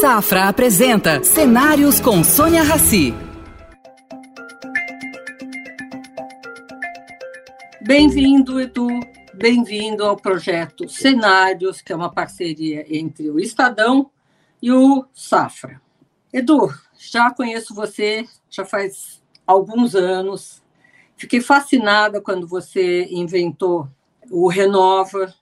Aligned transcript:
Safra 0.00 0.48
apresenta 0.48 1.22
Cenários 1.22 2.00
com 2.00 2.24
Sônia 2.24 2.62
Rassi. 2.62 3.12
Bem-vindo, 7.82 8.58
Edu. 8.58 8.88
Bem-vindo 9.34 10.02
ao 10.02 10.16
projeto 10.16 10.88
Cenários, 10.88 11.82
que 11.82 11.92
é 11.92 11.96
uma 11.96 12.10
parceria 12.10 12.86
entre 12.88 13.30
o 13.30 13.38
Estadão 13.38 14.10
e 14.62 14.72
o 14.72 15.04
Safra. 15.12 15.82
Edu, 16.32 16.72
já 16.98 17.30
conheço 17.30 17.74
você, 17.74 18.26
já 18.48 18.64
faz 18.64 19.22
alguns 19.46 19.94
anos. 19.94 20.62
Fiquei 21.14 21.42
fascinada 21.42 22.22
quando 22.22 22.48
você 22.48 23.06
inventou 23.10 23.86
o 24.30 24.48
Renova, 24.48 25.34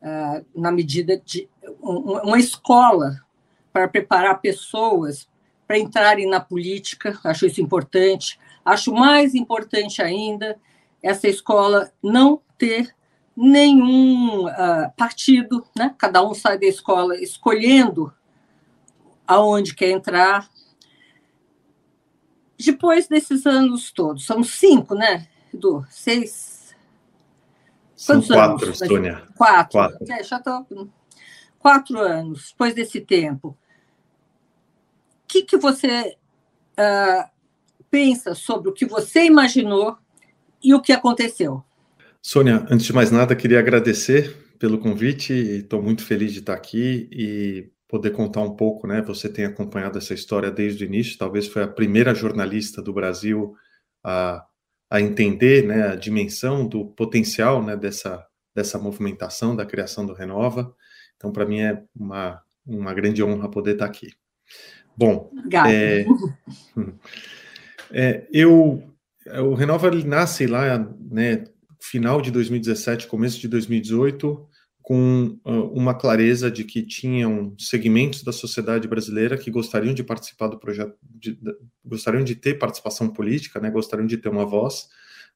uh, 0.00 0.46
na 0.54 0.70
medida 0.70 1.20
de 1.20 1.48
uma 1.82 2.38
escola 2.38 3.26
para 3.72 3.88
preparar 3.88 4.40
pessoas 4.40 5.28
para 5.66 5.78
entrarem 5.78 6.28
na 6.28 6.40
política. 6.40 7.18
Acho 7.22 7.44
isso 7.46 7.60
importante. 7.60 8.40
Acho 8.64 8.92
mais 8.92 9.34
importante 9.34 10.00
ainda 10.00 10.58
essa 11.02 11.28
escola 11.28 11.92
não 12.02 12.40
ter 12.56 12.94
nenhum 13.36 14.46
uh, 14.46 14.90
partido, 14.96 15.64
né? 15.76 15.94
Cada 15.96 16.26
um 16.26 16.34
sai 16.34 16.58
da 16.58 16.66
escola 16.66 17.20
escolhendo 17.20 18.12
aonde 19.26 19.74
quer 19.74 19.90
entrar. 19.90 20.48
Depois 22.58 23.06
desses 23.06 23.46
anos 23.46 23.92
todos, 23.92 24.26
são 24.26 24.42
cinco, 24.42 24.94
né, 24.94 25.28
Edu? 25.54 25.86
Seis. 25.88 26.74
Quantos 28.04 28.26
São 28.26 28.36
quatro, 28.36 28.66
anos? 28.66 28.82
Estônia. 28.82 29.22
Quatro. 29.36 29.72
quatro. 29.72 30.12
É, 30.12 30.22
já 30.24 30.38
estou. 30.38 30.88
Quatro 31.58 31.98
anos, 31.98 32.50
depois 32.50 32.74
desse 32.74 33.00
tempo. 33.00 33.48
O 33.48 33.56
que, 35.26 35.42
que 35.42 35.56
você 35.56 36.16
uh, 36.78 37.30
pensa 37.90 38.34
sobre 38.34 38.70
o 38.70 38.72
que 38.72 38.86
você 38.86 39.24
imaginou 39.24 39.96
e 40.62 40.74
o 40.74 40.80
que 40.80 40.92
aconteceu? 40.92 41.62
Sônia, 42.22 42.66
antes 42.70 42.86
de 42.86 42.92
mais 42.92 43.10
nada, 43.10 43.36
queria 43.36 43.58
agradecer 43.58 44.48
pelo 44.58 44.78
convite 44.78 45.32
estou 45.32 45.80
muito 45.80 46.04
feliz 46.04 46.32
de 46.32 46.40
estar 46.40 46.54
aqui 46.54 47.08
e 47.12 47.70
poder 47.88 48.10
contar 48.10 48.42
um 48.42 48.54
pouco, 48.54 48.86
né? 48.86 49.00
Você 49.02 49.28
tem 49.28 49.44
acompanhado 49.44 49.96
essa 49.96 50.12
história 50.12 50.50
desde 50.50 50.84
o 50.84 50.86
início, 50.86 51.16
talvez 51.16 51.46
foi 51.46 51.62
a 51.62 51.68
primeira 51.68 52.14
jornalista 52.14 52.82
do 52.82 52.92
Brasil 52.92 53.54
a, 54.04 54.44
a 54.90 55.00
entender 55.00 55.64
né, 55.64 55.88
a 55.88 55.96
dimensão 55.96 56.66
do 56.66 56.86
potencial 56.86 57.62
né, 57.62 57.76
dessa, 57.76 58.26
dessa 58.54 58.78
movimentação, 58.78 59.56
da 59.56 59.64
criação 59.64 60.04
do 60.04 60.12
Renova. 60.12 60.74
Então, 61.18 61.30
para 61.30 61.44
mim 61.44 61.60
é 61.60 61.82
uma, 61.94 62.40
uma 62.64 62.94
grande 62.94 63.22
honra 63.22 63.50
poder 63.50 63.72
estar 63.72 63.84
aqui. 63.84 64.12
Bom, 64.96 65.30
é, 65.68 66.06
é, 67.92 68.26
eu 68.32 68.82
o 69.42 69.54
Renova 69.54 69.90
nasce 69.90 70.46
lá, 70.46 70.78
né, 71.10 71.44
final 71.80 72.20
de 72.20 72.30
2017, 72.30 73.06
começo 73.06 73.38
de 73.38 73.46
2018, 73.46 74.48
com 74.80 75.38
uh, 75.44 75.50
uma 75.74 75.94
clareza 75.94 76.50
de 76.50 76.64
que 76.64 76.82
tinham 76.82 77.54
segmentos 77.58 78.22
da 78.22 78.32
sociedade 78.32 78.88
brasileira 78.88 79.36
que 79.36 79.50
gostariam 79.50 79.92
de 79.92 80.02
participar 80.02 80.48
do 80.48 80.58
projeto, 80.58 80.96
de, 81.02 81.34
de, 81.34 81.56
gostariam 81.84 82.24
de 82.24 82.34
ter 82.34 82.54
participação 82.54 83.10
política, 83.10 83.60
né, 83.60 83.70
gostariam 83.70 84.06
de 84.06 84.16
ter 84.16 84.30
uma 84.30 84.46
voz, 84.46 84.88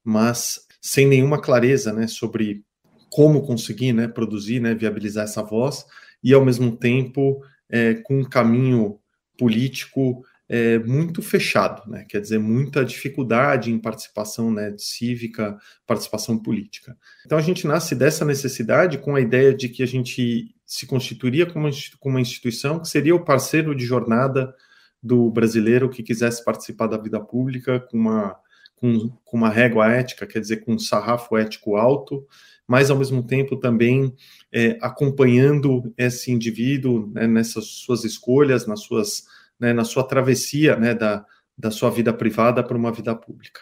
mas 0.02 0.66
sem 0.80 1.06
nenhuma 1.06 1.38
clareza 1.38 1.92
né, 1.92 2.06
sobre 2.06 2.64
como 3.12 3.42
conseguir 3.42 3.92
né, 3.92 4.08
produzir, 4.08 4.58
né, 4.58 4.74
viabilizar 4.74 5.24
essa 5.24 5.42
voz, 5.42 5.84
e 6.24 6.32
ao 6.32 6.42
mesmo 6.42 6.74
tempo 6.74 7.44
é, 7.68 7.94
com 7.94 8.20
um 8.20 8.24
caminho 8.24 8.98
político 9.36 10.24
é, 10.48 10.78
muito 10.78 11.20
fechado, 11.20 11.82
né? 11.90 12.06
quer 12.08 12.20
dizer, 12.22 12.38
muita 12.38 12.84
dificuldade 12.84 13.70
em 13.70 13.78
participação 13.78 14.50
né, 14.50 14.74
cívica, 14.78 15.58
participação 15.86 16.38
política. 16.38 16.96
Então 17.26 17.36
a 17.36 17.42
gente 17.42 17.66
nasce 17.66 17.94
dessa 17.94 18.24
necessidade 18.24 18.96
com 18.96 19.14
a 19.14 19.20
ideia 19.20 19.54
de 19.54 19.68
que 19.68 19.82
a 19.82 19.86
gente 19.86 20.54
se 20.66 20.86
constituiria 20.86 21.44
como 21.44 21.68
uma 22.04 22.20
instituição 22.20 22.80
que 22.80 22.88
seria 22.88 23.14
o 23.14 23.24
parceiro 23.24 23.74
de 23.74 23.84
jornada 23.84 24.54
do 25.02 25.30
brasileiro 25.30 25.90
que 25.90 26.02
quisesse 26.02 26.42
participar 26.42 26.86
da 26.86 26.96
vida 26.96 27.20
pública 27.20 27.78
com 27.78 27.98
uma, 27.98 28.36
com, 28.76 29.10
com 29.24 29.36
uma 29.36 29.48
régua 29.48 29.90
ética, 29.92 30.26
quer 30.26 30.40
dizer, 30.40 30.64
com 30.64 30.74
um 30.74 30.78
sarrafo 30.78 31.36
ético 31.36 31.76
alto, 31.76 32.26
mas 32.66 32.90
ao 32.90 32.98
mesmo 32.98 33.22
tempo 33.26 33.56
também 33.56 34.14
é, 34.52 34.78
acompanhando 34.80 35.92
esse 35.96 36.30
indivíduo 36.30 37.10
né, 37.12 37.26
nessas 37.26 37.66
suas 37.66 38.04
escolhas, 38.04 38.66
nas 38.66 38.80
suas 38.80 39.24
né, 39.62 39.72
na 39.72 39.84
sua 39.84 40.02
travessia 40.02 40.76
né, 40.76 40.92
da, 40.92 41.24
da 41.56 41.70
sua 41.70 41.88
vida 41.88 42.12
privada 42.12 42.64
para 42.64 42.76
uma 42.76 42.90
vida 42.90 43.14
pública. 43.14 43.60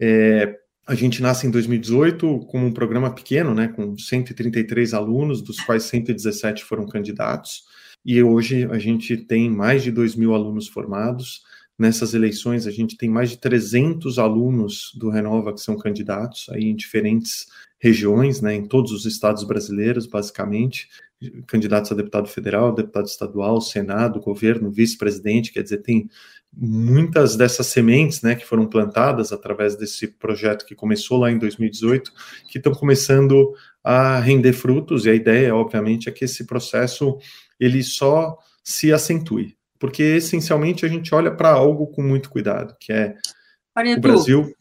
É, 0.00 0.56
a 0.86 0.94
gente 0.94 1.20
nasce 1.20 1.46
em 1.46 1.50
2018 1.50 2.46
com 2.46 2.66
um 2.66 2.72
programa 2.72 3.12
pequeno, 3.12 3.52
né, 3.52 3.68
com 3.68 3.98
133 3.98 4.94
alunos, 4.94 5.42
dos 5.42 5.60
quais 5.60 5.82
117 5.84 6.64
foram 6.64 6.86
candidatos, 6.86 7.64
e 8.04 8.22
hoje 8.22 8.68
a 8.70 8.78
gente 8.78 9.16
tem 9.16 9.50
mais 9.50 9.82
de 9.82 9.90
2 9.90 10.14
mil 10.16 10.34
alunos 10.34 10.68
formados. 10.68 11.42
Nessas 11.78 12.14
eleições, 12.14 12.66
a 12.66 12.70
gente 12.70 12.96
tem 12.96 13.08
mais 13.08 13.30
de 13.30 13.38
300 13.38 14.18
alunos 14.18 14.92
do 14.94 15.08
Renova 15.08 15.52
que 15.52 15.60
são 15.60 15.76
candidatos 15.76 16.46
aí 16.50 16.64
em 16.64 16.76
diferentes 16.76 17.46
regiões, 17.82 18.40
né, 18.40 18.54
em 18.54 18.64
todos 18.64 18.92
os 18.92 19.04
estados 19.04 19.42
brasileiros, 19.42 20.06
basicamente 20.06 20.88
candidatos 21.48 21.90
a 21.90 21.96
deputado 21.96 22.28
federal, 22.28 22.72
deputado 22.72 23.06
estadual, 23.06 23.60
senado, 23.60 24.20
governo, 24.20 24.70
vice-presidente, 24.70 25.52
quer 25.52 25.64
dizer, 25.64 25.78
tem 25.78 26.08
muitas 26.52 27.36
dessas 27.36 27.66
sementes, 27.66 28.22
né, 28.22 28.36
que 28.36 28.46
foram 28.46 28.66
plantadas 28.66 29.32
através 29.32 29.74
desse 29.74 30.06
projeto 30.06 30.64
que 30.64 30.76
começou 30.76 31.18
lá 31.18 31.30
em 31.32 31.38
2018, 31.38 32.12
que 32.48 32.58
estão 32.58 32.72
começando 32.72 33.52
a 33.82 34.20
render 34.20 34.52
frutos, 34.52 35.04
e 35.04 35.10
a 35.10 35.14
ideia, 35.14 35.54
obviamente, 35.54 36.08
é 36.08 36.12
que 36.12 36.24
esse 36.24 36.46
processo, 36.46 37.18
ele 37.58 37.82
só 37.82 38.38
se 38.62 38.92
acentue, 38.92 39.56
porque 39.80 40.02
essencialmente 40.02 40.86
a 40.86 40.88
gente 40.88 41.12
olha 41.12 41.32
para 41.34 41.50
algo 41.50 41.88
com 41.88 42.02
muito 42.02 42.30
cuidado, 42.30 42.76
que 42.78 42.92
é 42.92 43.16
Olha, 43.76 43.96
o 43.96 44.00
Brasil... 44.00 44.54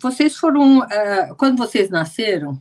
vocês 0.00 0.36
foram, 0.36 0.80
uh, 0.80 1.34
quando 1.36 1.56
vocês 1.56 1.90
nasceram, 1.90 2.60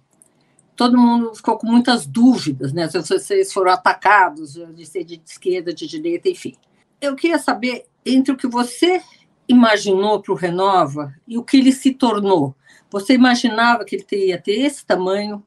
todo 0.76 0.98
mundo 0.98 1.34
ficou 1.36 1.58
com 1.58 1.68
muitas 1.68 2.06
dúvidas, 2.06 2.72
né? 2.72 2.88
Se 2.88 3.00
vocês 3.00 3.52
foram 3.52 3.72
atacados 3.72 4.54
de 4.54 4.86
ser 4.86 5.04
de 5.04 5.22
esquerda, 5.26 5.74
de 5.74 5.88
direita, 5.88 6.30
enfim. 6.30 6.56
Eu 7.02 7.16
queria 7.16 7.40
saber 7.40 7.86
entre 8.06 8.32
o 8.32 8.38
que 8.38 8.48
você 8.48 9.02
imaginou 9.48 10.22
para 10.22 10.34
o 10.34 10.36
Renova 10.36 11.14
e 11.28 11.38
o 11.38 11.44
que 11.44 11.58
ele 11.58 11.72
se 11.72 11.94
tornou. 11.94 12.56
Você 12.90 13.14
imaginava 13.14 13.84
que 13.86 13.96
ele 13.96 14.04
teria 14.04 14.40
ter 14.40 14.60
esse 14.62 14.86
tamanho? 14.86 15.44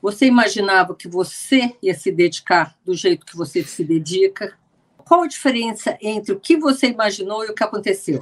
Você 0.00 0.26
imaginava 0.26 0.94
que 0.94 1.08
você 1.08 1.74
ia 1.82 1.94
se 1.94 2.12
dedicar 2.12 2.76
do 2.84 2.94
jeito 2.94 3.26
que 3.26 3.36
você 3.36 3.62
se 3.62 3.82
dedica? 3.82 4.56
Qual 4.98 5.22
a 5.22 5.26
diferença 5.26 5.96
entre 6.00 6.32
o 6.32 6.40
que 6.40 6.56
você 6.56 6.88
imaginou 6.88 7.44
e 7.44 7.48
o 7.48 7.54
que 7.54 7.64
aconteceu? 7.64 8.20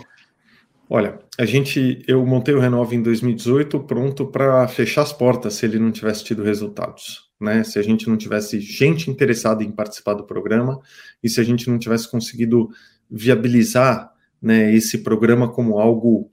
Olha, 0.89 1.19
a 1.39 1.45
gente, 1.47 2.05
eu 2.07 2.25
montei 2.27 2.55
o 2.55 2.61
Renova 2.61 2.95
em 2.95 3.03
2018 3.03 3.81
pronto 3.81 4.27
para 4.27 4.69
fechar 4.69 5.03
as 5.03 5.13
portas 5.13 5.55
se 5.55 5.65
ele 5.65 5.79
não 5.79 5.91
tivesse 5.91 6.23
tido 6.23 6.43
resultados, 6.43 7.31
né? 7.41 7.65
Se 7.65 7.79
a 7.79 7.83
gente 7.83 8.09
não 8.09 8.17
tivesse 8.17 8.61
gente 8.61 9.11
interessada 9.11 9.65
em 9.65 9.71
participar 9.71 10.15
do 10.15 10.25
programa 10.25 10.81
e 11.23 11.29
se 11.29 11.41
a 11.41 11.45
gente 11.45 11.71
não 11.71 11.79
tivesse 11.79 12.11
conseguido 12.11 12.69
viabilizar, 13.11 14.13
né, 14.41 14.75
esse 14.75 14.99
programa 14.99 15.51
como 15.51 15.79
algo, 15.79 16.31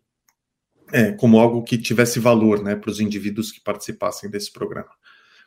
é, 0.91 1.13
como 1.13 1.39
algo 1.39 1.63
que 1.63 1.77
tivesse 1.77 2.19
valor, 2.19 2.61
né, 2.61 2.75
para 2.75 2.91
os 2.91 2.99
indivíduos 2.99 3.51
que 3.51 3.61
participassem 3.61 4.29
desse 4.29 4.51
programa. 4.51 4.89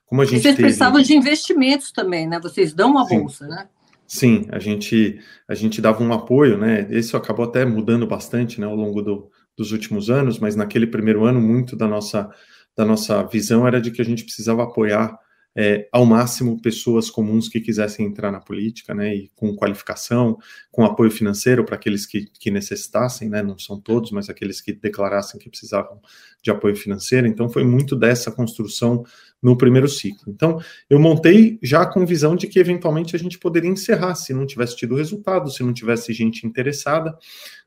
Como 0.07 0.23
a 0.23 0.25
gente 0.25 0.43
Vocês 0.43 0.55
teve... 0.55 0.69
precisavam 0.69 1.03
de 1.03 1.15
investimentos 1.15 1.91
também, 1.91 2.27
né? 2.27 2.39
Vocês 2.39 2.73
dão 2.73 2.91
uma 2.91 3.07
Sim. 3.07 3.21
bolsa, 3.21 3.47
né? 3.47 3.69
Sim, 4.15 4.47
a 4.53 4.61
gente, 4.61 5.19
a 5.49 5.57
gente 5.57 5.83
dava 5.83 6.01
um 6.01 6.13
apoio, 6.13 6.57
né? 6.57 6.87
Isso 6.89 7.17
acabou 7.17 7.47
até 7.47 7.65
mudando 7.65 8.07
bastante 8.07 8.61
né, 8.61 8.67
ao 8.67 8.77
longo 8.77 9.03
do, 9.03 9.29
dos 9.57 9.73
últimos 9.73 10.09
anos, 10.09 10.39
mas 10.39 10.55
naquele 10.55 10.87
primeiro 10.87 11.25
ano, 11.25 11.41
muito 11.41 11.75
da 11.75 11.89
nossa, 11.89 12.31
da 12.77 12.85
nossa 12.85 13.25
visão 13.25 13.67
era 13.67 13.81
de 13.81 13.91
que 13.91 14.01
a 14.01 14.05
gente 14.05 14.23
precisava 14.23 14.63
apoiar 14.63 15.19
é, 15.57 15.89
ao 15.93 16.05
máximo 16.05 16.61
pessoas 16.61 17.09
comuns 17.11 17.49
que 17.49 17.61
quisessem 17.61 18.07
entrar 18.07 18.33
na 18.33 18.41
política, 18.41 18.95
né, 18.95 19.15
e 19.15 19.31
com 19.37 19.55
qualificação, 19.55 20.37
com 20.71 20.85
apoio 20.85 21.11
financeiro 21.11 21.65
para 21.65 21.77
aqueles 21.77 22.07
que, 22.07 22.27
que 22.27 22.51
necessitassem, 22.51 23.29
né, 23.29 23.43
não 23.43 23.59
são 23.59 23.81
todos, 23.81 24.11
mas 24.11 24.29
aqueles 24.29 24.61
que 24.61 24.73
declarassem 24.73 25.39
que 25.39 25.49
precisavam 25.49 26.01
de 26.43 26.51
apoio 26.51 26.75
financeiro. 26.75 27.27
Então, 27.27 27.49
foi 27.49 27.65
muito 27.65 27.95
dessa 27.95 28.31
construção 28.33 29.05
no 29.41 29.57
primeiro 29.57 29.89
ciclo. 29.89 30.25
Então, 30.33 30.59
eu 30.89 30.99
montei 30.99 31.59
já 31.63 31.87
com 31.87 32.05
visão 32.05 32.35
de 32.35 32.47
que 32.47 32.59
eventualmente 32.59 33.15
a 33.15 33.19
gente 33.19 33.39
poderia 33.39 33.71
encerrar 33.71 34.15
se 34.15 34.33
não 34.33 34.47
tivesse 34.47 34.77
tido 34.77 34.95
resultado, 34.95 35.51
se 35.51 35.63
não 35.63 35.73
tivesse 35.73 36.13
gente 36.13 36.47
interessada. 36.47 37.17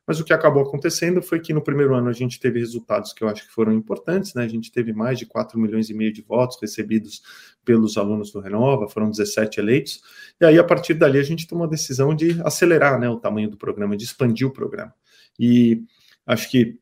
Mas 0.08 0.22
o 0.22 0.24
que 0.24 0.32
acabou 0.32 0.64
acontecendo 0.64 1.22
foi 1.22 1.42
que 1.42 1.54
no 1.54 1.62
primeiro 1.62 1.94
ano 1.94 2.08
a 2.08 2.14
gente 2.14 2.40
teve 2.40 2.60
resultados 2.60 3.12
que 3.12 3.22
eu 3.22 3.28
acho 3.28 3.46
que 3.46 3.52
foram 3.52 3.74
importantes, 3.74 4.34
né? 4.34 4.46
A 4.46 4.48
gente 4.48 4.72
teve 4.72 4.94
mais 4.94 5.20
de 5.20 5.26
4 5.26 5.60
milhões 5.60 5.90
e 5.90 5.94
meio 5.94 6.14
de 6.14 6.22
votos 6.22 6.58
recebidos 6.62 7.22
pelos 7.66 7.98
alunos 7.98 8.32
do 8.32 8.40
Renova, 8.40 8.88
foram 8.88 9.10
17 9.10 9.60
eleitos, 9.60 10.02
e 10.40 10.46
aí 10.46 10.58
a 10.58 10.64
partir 10.64 10.94
dali 10.94 11.20
a 11.20 11.24
gente 11.24 11.46
tomou 11.46 11.66
a 11.66 11.70
decisão 11.70 12.16
de 12.16 12.42
acelerar 12.44 12.98
né, 12.98 13.10
o 13.10 13.18
tamanho 13.18 13.50
do 13.50 13.58
programa, 13.58 13.98
de 13.98 14.06
expandir 14.06 14.48
o 14.48 14.54
programa. 14.54 14.94
E 15.38 15.84
acho 16.26 16.50
que 16.50 16.80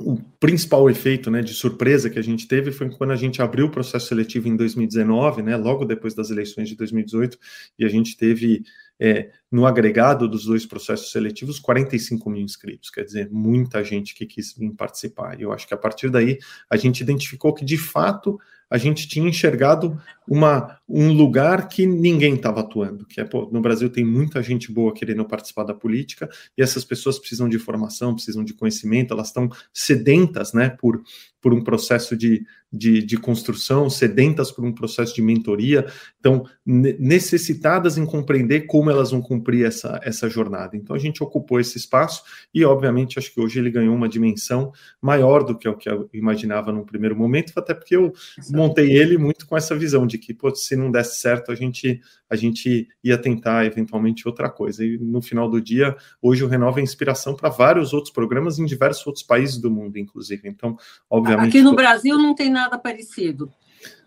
o 0.00 0.16
principal 0.38 0.88
efeito 0.88 1.30
né, 1.30 1.42
de 1.42 1.52
surpresa 1.52 2.08
que 2.08 2.18
a 2.18 2.22
gente 2.22 2.46
teve 2.46 2.70
foi 2.70 2.88
quando 2.90 3.12
a 3.12 3.16
gente 3.16 3.42
abriu 3.42 3.66
o 3.66 3.70
processo 3.70 4.06
seletivo 4.06 4.48
em 4.48 4.56
2019, 4.56 5.42
né, 5.42 5.56
logo 5.56 5.84
depois 5.84 6.14
das 6.14 6.30
eleições 6.30 6.68
de 6.68 6.76
2018, 6.76 7.38
e 7.78 7.84
a 7.84 7.88
gente 7.88 8.16
teve 8.16 8.62
é, 9.00 9.30
no 9.50 9.66
agregado 9.66 10.28
dos 10.28 10.44
dois 10.44 10.66
processos 10.66 11.12
seletivos 11.12 11.58
45 11.58 12.28
mil 12.28 12.42
inscritos, 12.42 12.90
quer 12.90 13.04
dizer, 13.04 13.30
muita 13.30 13.82
gente 13.84 14.14
que 14.14 14.26
quis 14.26 14.54
vir 14.54 14.72
participar. 14.72 15.38
E 15.38 15.42
eu 15.42 15.52
acho 15.52 15.66
que 15.66 15.74
a 15.74 15.78
partir 15.78 16.10
daí 16.10 16.38
a 16.68 16.76
gente 16.76 17.00
identificou 17.00 17.54
que 17.54 17.64
de 17.64 17.78
fato 17.78 18.38
a 18.70 18.76
gente 18.76 19.08
tinha 19.08 19.28
enxergado 19.28 20.00
uma, 20.28 20.78
um 20.86 21.10
lugar 21.12 21.68
que 21.68 21.86
ninguém 21.86 22.34
estava 22.34 22.60
atuando, 22.60 23.06
que 23.06 23.20
é, 23.20 23.24
pô, 23.24 23.48
no 23.50 23.62
Brasil 23.62 23.88
tem 23.88 24.04
muita 24.04 24.42
gente 24.42 24.70
boa 24.70 24.92
querendo 24.92 25.24
participar 25.24 25.64
da 25.64 25.74
política, 25.74 26.28
e 26.56 26.62
essas 26.62 26.84
pessoas 26.84 27.18
precisam 27.18 27.48
de 27.48 27.58
formação, 27.58 28.14
precisam 28.14 28.44
de 28.44 28.52
conhecimento, 28.52 29.14
elas 29.14 29.28
estão 29.28 29.48
sedentas, 29.72 30.52
né, 30.52 30.68
por, 30.68 31.02
por 31.40 31.54
um 31.54 31.64
processo 31.64 32.14
de, 32.14 32.44
de, 32.70 33.02
de 33.02 33.16
construção, 33.16 33.88
sedentas 33.88 34.52
por 34.52 34.64
um 34.64 34.72
processo 34.72 35.14
de 35.14 35.22
mentoria, 35.22 35.86
então 36.20 36.44
necessitadas 36.66 37.96
em 37.96 38.04
compreender 38.04 38.66
como 38.66 38.90
elas 38.90 39.10
vão 39.10 39.22
cumprir 39.22 39.64
essa, 39.64 39.98
essa 40.02 40.28
jornada. 40.28 40.76
Então 40.76 40.94
a 40.94 40.98
gente 40.98 41.22
ocupou 41.22 41.58
esse 41.58 41.78
espaço 41.78 42.22
e, 42.52 42.64
obviamente, 42.64 43.18
acho 43.18 43.32
que 43.32 43.40
hoje 43.40 43.58
ele 43.58 43.70
ganhou 43.70 43.94
uma 43.94 44.08
dimensão 44.08 44.72
maior 45.00 45.42
do 45.42 45.56
que 45.56 45.66
o 45.66 45.76
que 45.76 45.88
eu 45.88 46.10
imaginava 46.12 46.70
num 46.70 46.84
primeiro 46.84 47.16
momento, 47.16 47.52
até 47.56 47.72
porque 47.72 47.96
eu 47.96 48.12
montei 48.58 48.92
ele 48.92 49.16
muito 49.16 49.46
com 49.46 49.56
essa 49.56 49.76
visão 49.76 50.06
de 50.06 50.18
que, 50.18 50.34
pô, 50.34 50.54
se 50.54 50.76
não 50.76 50.90
desse 50.90 51.20
certo, 51.20 51.50
a 51.50 51.54
gente, 51.54 52.00
a 52.28 52.36
gente 52.36 52.88
ia 53.02 53.16
tentar 53.16 53.64
eventualmente 53.64 54.26
outra 54.26 54.50
coisa. 54.50 54.84
E 54.84 54.98
no 54.98 55.22
final 55.22 55.48
do 55.48 55.60
dia, 55.60 55.96
hoje 56.20 56.44
o 56.44 56.48
Renova 56.48 56.80
é 56.80 56.82
inspiração 56.82 57.34
para 57.34 57.48
vários 57.48 57.92
outros 57.92 58.12
programas 58.12 58.58
em 58.58 58.66
diversos 58.66 59.06
outros 59.06 59.24
países 59.24 59.56
do 59.58 59.70
mundo, 59.70 59.96
inclusive. 59.98 60.48
Então, 60.48 60.76
obviamente. 61.08 61.48
Aqui 61.48 61.62
no 61.62 61.74
Brasil 61.74 62.18
não 62.18 62.34
tem 62.34 62.50
nada 62.50 62.76
parecido. 62.78 63.50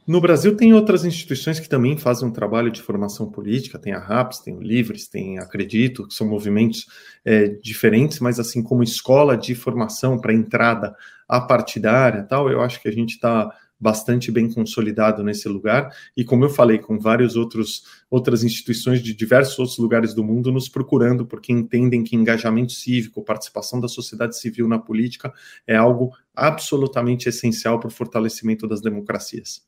No 0.06 0.19
Brasil 0.19 0.57
tem 0.57 0.74
outras 0.74 1.06
instituições 1.06 1.59
que 1.59 1.69
também 1.69 1.95
fazem 1.95 2.27
um 2.27 2.33
trabalho 2.33 2.71
de 2.71 2.81
formação 2.81 3.30
política, 3.30 3.77
tem 3.77 3.94
a 3.94 4.00
RAPS, 4.00 4.39
tem 4.39 4.56
o 4.56 4.62
Livres, 4.62 5.07
tem 5.07 5.38
Acredito, 5.38 6.07
que 6.07 6.13
são 6.13 6.27
movimentos 6.27 6.88
é, 7.24 7.48
diferentes, 7.48 8.19
mas 8.19 8.39
assim 8.39 8.63
como 8.63 8.83
escola 8.83 9.38
de 9.38 9.53
formação 9.53 10.19
para 10.19 10.33
entrada 10.33 10.95
a 11.30 11.39
partidária 11.39 12.24
tal, 12.24 12.50
eu 12.50 12.62
acho 12.62 12.81
que 12.81 12.89
a 12.89 12.92
gente 12.92 13.12
está 13.12 13.50
bastante 13.81 14.31
bem 14.31 14.48
consolidado 14.48 15.24
nesse 15.24 15.50
lugar 15.50 15.92
e 16.16 16.24
como 16.24 16.45
eu 16.45 16.50
falei 16.50 16.78
com 16.78 17.00
vários 17.00 17.36
outros 17.36 17.83
outras 18.12 18.44
instituições 18.44 19.01
de 19.01 19.12
diversos 19.12 19.57
outros 19.57 19.80
lugares 19.80 20.13
do 20.13 20.24
mundo 20.24 20.51
nos 20.51 20.69
procurando 20.69 21.25
porque 21.25 21.51
entendem 21.51 22.04
que 22.04 22.16
engajamento 22.16 22.74
cívico, 22.74 23.24
participação 23.24 23.80
da 23.80 23.88
sociedade 23.88 24.38
civil 24.38 24.68
na 24.68 24.78
política 24.78 25.33
é 25.66 25.75
algo 25.75 26.16
absolutamente 26.36 27.28
essencial 27.28 27.80
para 27.80 27.88
o 27.88 27.92
fortalecimento 27.92 28.68
das 28.68 28.81
democracias. 28.81 29.66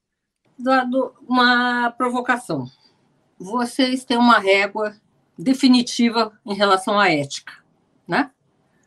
Eduardo, 0.60 1.14
uma 1.28 1.90
provocação. 1.92 2.68
Vocês 3.40 4.06
têm 4.06 4.18
uma 4.18 4.38
régua 4.38 4.96
definitiva 5.38 6.32
em 6.46 6.54
relação 6.54 7.00
à 7.00 7.10
ética, 7.10 7.54
né? 8.08 8.30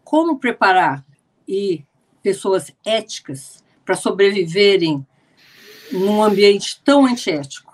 Como 0.05 0.39
preparar 0.39 1.05
e 1.49 1.85
pessoas 2.23 2.73
éticas 2.85 3.65
para 3.85 3.97
sobreviverem 3.97 5.07
num 5.93 6.23
ambiente 6.23 6.81
tão 6.85 7.07
antiético? 7.07 7.67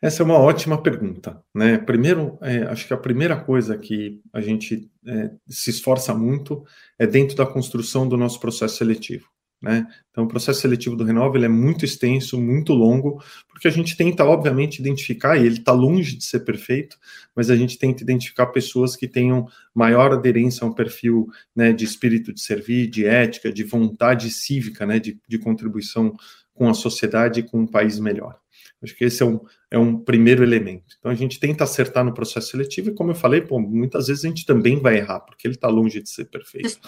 Essa 0.00 0.22
é 0.22 0.24
uma 0.24 0.38
ótima 0.38 0.82
pergunta, 0.82 1.42
né? 1.54 1.78
Primeiro, 1.78 2.36
é, 2.42 2.58
acho 2.64 2.86
que 2.86 2.92
a 2.92 2.98
primeira 2.98 3.36
coisa 3.36 3.78
que 3.78 4.20
a 4.34 4.40
gente 4.40 4.90
é, 5.06 5.30
se 5.48 5.70
esforça 5.70 6.14
muito 6.14 6.62
é 6.98 7.06
dentro 7.06 7.34
da 7.34 7.46
construção 7.46 8.06
do 8.06 8.16
nosso 8.16 8.38
processo 8.38 8.76
seletivo. 8.76 9.26
Né? 9.64 9.86
Então, 10.10 10.24
o 10.24 10.28
processo 10.28 10.60
seletivo 10.60 10.94
do 10.94 11.04
Renova 11.04 11.42
é 11.42 11.48
muito 11.48 11.86
extenso, 11.86 12.38
muito 12.38 12.74
longo, 12.74 13.24
porque 13.48 13.66
a 13.66 13.70
gente 13.70 13.96
tenta, 13.96 14.22
obviamente, 14.22 14.78
identificar, 14.78 15.38
e 15.38 15.46
ele 15.46 15.56
está 15.56 15.72
longe 15.72 16.18
de 16.18 16.22
ser 16.22 16.40
perfeito, 16.40 16.98
mas 17.34 17.48
a 17.48 17.56
gente 17.56 17.78
tenta 17.78 18.02
identificar 18.02 18.48
pessoas 18.48 18.94
que 18.94 19.08
tenham 19.08 19.48
maior 19.74 20.12
aderência 20.12 20.66
a 20.66 20.68
um 20.68 20.72
perfil 20.74 21.28
né, 21.56 21.72
de 21.72 21.82
espírito 21.82 22.30
de 22.30 22.42
servir, 22.42 22.88
de 22.88 23.06
ética, 23.06 23.50
de 23.50 23.64
vontade 23.64 24.30
cívica, 24.30 24.84
né, 24.84 24.98
de, 24.98 25.18
de 25.26 25.38
contribuição 25.38 26.14
com 26.54 26.68
a 26.68 26.74
sociedade 26.74 27.40
e 27.40 27.42
com 27.42 27.60
um 27.60 27.66
país 27.66 27.98
melhor. 27.98 28.38
Acho 28.82 28.96
que 28.96 29.04
esse 29.04 29.22
é 29.22 29.26
um, 29.26 29.40
é 29.70 29.78
um 29.78 29.98
primeiro 29.98 30.42
elemento. 30.42 30.96
Então, 30.98 31.10
a 31.10 31.14
gente 31.14 31.40
tenta 31.40 31.64
acertar 31.64 32.04
no 32.04 32.14
processo 32.14 32.50
seletivo, 32.50 32.90
e 32.90 32.94
como 32.94 33.10
eu 33.10 33.14
falei, 33.14 33.40
pô, 33.40 33.58
muitas 33.58 34.06
vezes 34.06 34.24
a 34.24 34.28
gente 34.28 34.46
também 34.46 34.78
vai 34.78 34.98
errar, 34.98 35.20
porque 35.20 35.46
ele 35.46 35.54
está 35.54 35.68
longe 35.68 36.02
de 36.02 36.08
ser 36.08 36.26
perfeito. 36.26 36.78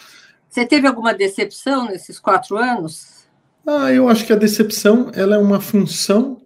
Você 0.49 0.65
teve 0.65 0.87
alguma 0.87 1.13
decepção 1.13 1.87
nesses 1.87 2.19
quatro 2.19 2.57
anos? 2.57 3.27
Ah, 3.67 3.93
eu 3.93 4.09
acho 4.09 4.25
que 4.25 4.33
a 4.33 4.37
decepção 4.37 5.11
ela 5.15 5.35
é 5.35 5.39
uma 5.39 5.61
função 5.61 6.41